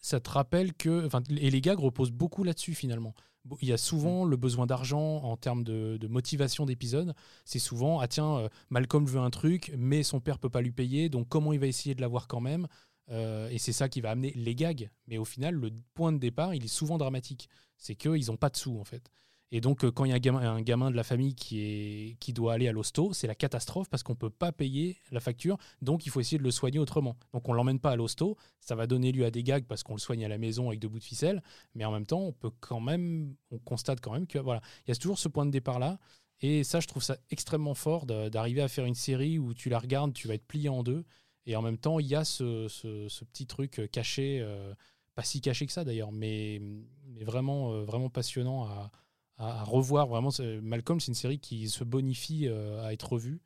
[0.00, 1.08] ça te rappelle que...
[1.38, 3.14] Et les gags reposent beaucoup là-dessus finalement.
[3.62, 7.14] Il y a souvent le besoin d'argent en termes de, de motivation d'épisode.
[7.46, 11.08] C'est souvent, ah tiens, Malcolm veut un truc, mais son père peut pas lui payer,
[11.08, 12.66] donc comment il va essayer de l'avoir quand même?
[13.10, 14.90] Euh, Et c'est ça qui va amener les gags.
[15.06, 17.48] Mais au final, le point de départ, il est souvent dramatique.
[17.76, 19.10] C'est qu'ils n'ont pas de sous en fait.
[19.52, 22.68] Et donc, euh, quand il y a un gamin, de la famille qui, doit aller
[22.68, 25.58] à l'hosto, c'est la catastrophe parce qu'on ne peut pas payer la facture.
[25.82, 27.16] Donc, il faut essayer de le soigner autrement.
[27.32, 28.36] Donc, on ne l'emmène pas à l'hosto.
[28.60, 30.78] Ça va donner lieu à des gags parce qu'on le soigne à la maison avec
[30.78, 31.42] deux bouts de ficelle.
[31.74, 34.90] Mais en même temps, on peut quand même, on constate quand même que voilà, il
[34.90, 35.98] y a toujours ce point de départ-là.
[36.42, 39.78] Et ça, je trouve ça extrêmement fort d'arriver à faire une série où tu la
[39.78, 41.04] regardes, tu vas être plié en deux.
[41.46, 44.74] Et en même temps, il y a ce, ce- ce petit truc euh, caché, euh,
[45.14, 46.60] pas si caché que ça d'ailleurs, mais,
[47.06, 48.90] mais vraiment, euh, vraiment passionnant à,
[49.36, 50.06] à- à revoir.
[50.06, 53.40] Vraiment, c'est- Malcolm, c'est une série qui se bonifie euh, à être revue.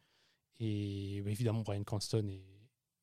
[0.61, 2.45] Et bah, évidemment, Brian Cranston et,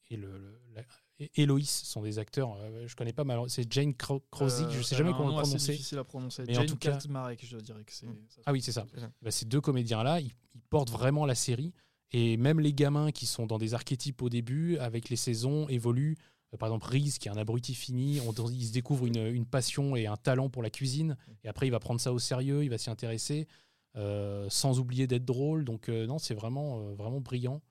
[0.10, 0.84] et, le, le- la-
[1.20, 2.58] et Eloïs sont des acteurs.
[2.88, 3.40] je connais pas mal.
[3.48, 5.72] C'est Jane Krosik, je sais jamais comment le prononcer.
[5.74, 6.44] difficile à prononcer.
[6.48, 8.08] Mais en tout cas, Kaczmarek, je dirais que c'est.
[8.30, 8.88] ça- ah oui, c'est ça.
[8.94, 9.12] C'est ça.
[9.22, 11.74] Bah, ces deux comédiens-là, ils, ils portent vraiment la série.
[12.12, 16.18] Et même les gamins qui sont dans des archétypes au début, avec les saisons, évoluent.
[16.54, 19.96] Euh, Par exemple, Reese, qui est un abruti fini, on, il se découvre une, passion
[19.96, 21.18] et un talent pour la cuisine.
[21.44, 23.48] Et après, il va prendre ça au sérieux, il va s'y intéresser,
[23.96, 25.64] euh, sans oublier d'être drôle.
[25.64, 27.62] Donc, euh, non, c'est vraiment, vraiment brillant.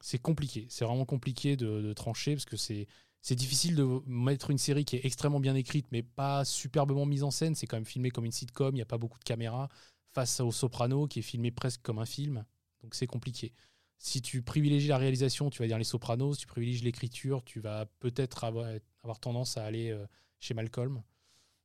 [0.00, 0.66] C'est compliqué.
[0.70, 2.86] C'est vraiment compliqué de, de trancher parce que c'est.
[3.22, 7.22] C'est difficile de mettre une série qui est extrêmement bien écrite, mais pas superbement mise
[7.22, 7.54] en scène.
[7.54, 9.68] C'est quand même filmé comme une sitcom, il n'y a pas beaucoup de caméras,
[10.12, 12.44] face au Soprano, qui est filmé presque comme un film.
[12.82, 13.52] Donc c'est compliqué.
[13.98, 16.34] Si tu privilégies la réalisation, tu vas dire les Sopranos.
[16.34, 18.66] Si tu privilégies l'écriture, tu vas peut-être avoir,
[19.02, 20.06] avoir tendance à aller euh,
[20.38, 21.02] chez Malcolm.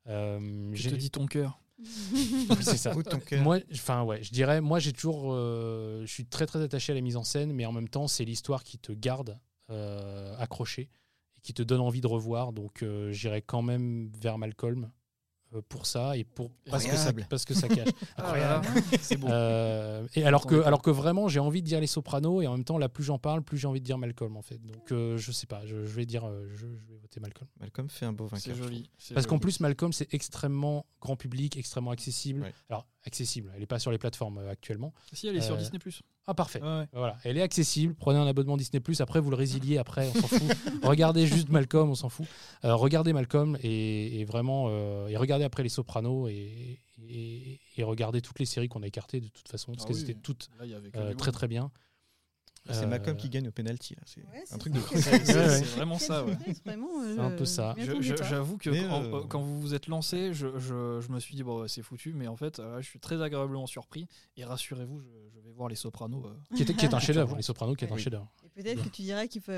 [0.08, 1.60] Euh, Je j'ai- te dis ton cœur.
[2.62, 2.96] c'est ça.
[2.96, 3.44] Ou ton cœur.
[3.44, 6.96] Moi, enfin ouais, je dirais, moi j'ai toujours, euh, je suis très très attaché à
[6.96, 9.38] la mise en scène, mais en même temps c'est l'histoire qui te garde
[9.72, 10.90] euh, accroché
[11.38, 12.54] et qui te donne envie de revoir.
[12.54, 14.88] Donc euh, j'irai quand même vers Malcolm euh,
[15.70, 17.28] pour ça et pour parce que ça, Incroyable.
[17.30, 17.88] parce que ça cache.
[18.18, 18.62] Ah là,
[19.02, 19.28] c'est beau.
[19.28, 22.54] Euh, et alors que, alors que vraiment, j'ai envie de dire les Sopranos et en
[22.54, 24.58] même temps, là, plus j'en parle, plus j'ai envie de dire Malcolm en fait.
[24.66, 27.48] Donc, euh, je sais pas, je, je vais dire, euh, je, je vais voter Malcolm.
[27.60, 28.56] Malcolm fait un beau vainqueur.
[28.56, 28.90] C'est joli.
[29.14, 32.42] Parce qu'en plus, Malcolm, c'est extrêmement grand public, extrêmement accessible.
[32.42, 32.54] Ouais.
[32.70, 34.94] Alors, accessible, elle n'est pas sur les plateformes euh, actuellement.
[35.14, 35.80] Si, elle est sur Euh, Disney.
[36.28, 36.62] Ah, parfait.
[36.62, 36.88] Ouais, ouais.
[36.94, 37.96] Voilà, elle est accessible.
[37.96, 40.42] Prenez un abonnement Disney après vous le résiliez après, on s'en fout.
[40.84, 42.26] regardez juste Malcolm, on s'en fout.
[42.64, 44.70] Euh, regardez Malcolm et, et vraiment
[45.08, 49.20] et regardez après les Sopranos et, et, et regardez toutes les séries qu'on a écartées
[49.22, 50.04] de toute façon parce Ah qu'elles oui.
[50.04, 51.72] étaient toutes Là, très très bien.
[52.68, 53.96] C'est Euh, Malcolm qui gagne au penalty.
[54.06, 55.24] C'est Ouais, un truc ça, de.
[55.26, 56.36] C'est- vraiment ça, ouais.
[56.66, 57.76] vraiment, C'est un peu ça.
[58.24, 61.44] J'avoue que quand, euh, quand vous vous êtes lancé, je, je- je me suis dit,
[61.44, 64.08] bon, c'est foutu, mais en fait, euh, je suis très agréablement surpris.
[64.38, 65.06] Et rassurez-vous, je,
[65.36, 66.26] je vais voir Les Sopranos.
[66.26, 68.02] euh, qui est, qui est un chef-d'œuvre, les Sopranos qui est un Oui.
[68.02, 68.32] chef-d'œuvre.
[68.56, 69.52] Peut-être que tu dirais qu'il faut,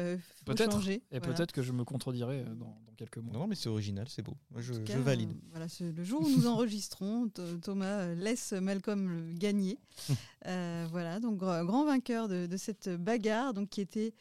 [0.72, 1.04] changer.
[1.12, 1.34] Et voilà.
[1.36, 3.32] peut-être que je me contredirai euh, dans, dans quelques mois.
[3.34, 4.36] Non, mais c'est original, c'est beau.
[4.52, 5.30] Moi, je, valide.
[5.32, 9.80] euh, voilà, ce- le jour où nous enregistrons, Th- Thomas euh, laisse Malcolm gagner.
[10.45, 14.14] Euh, voilà, donc gr- grand vainqueur de, de cette bagarre, donc qui était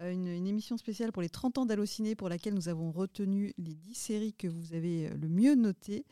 [0.00, 3.74] une, une émission spéciale pour les 30 ans d'Allociné pour laquelle nous avons retenu les
[3.74, 6.06] 10 séries que vous avez le mieux notées.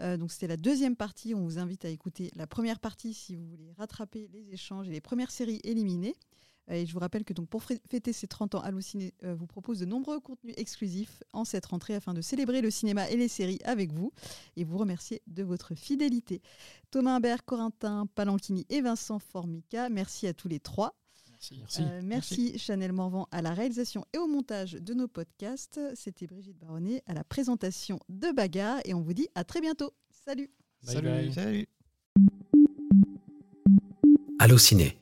[0.00, 3.36] Euh, donc c'était la deuxième partie, on vous invite à écouter la première partie si
[3.36, 6.14] vous voulez rattraper les échanges et les premières séries éliminées.
[6.68, 9.46] Et je vous rappelle que donc pour fê- fêter ces 30 ans, Allociné euh, vous
[9.46, 13.28] propose de nombreux contenus exclusifs en cette rentrée afin de célébrer le cinéma et les
[13.28, 14.12] séries avec vous
[14.56, 16.42] et vous remercier de votre fidélité.
[16.90, 20.96] Thomas Imbert, Corentin Palanchini et Vincent Formica, merci à tous les trois.
[21.52, 21.82] Merci.
[21.82, 25.78] Euh, merci, Chanel Morvan à la réalisation et au montage de nos podcasts.
[25.94, 29.92] C'était Brigitte Baronnet à la présentation de Bagarre et on vous dit à très bientôt.
[30.24, 30.50] Salut
[30.84, 31.32] Bye bye.
[31.32, 31.66] Salut.
[34.38, 34.98] Allociné,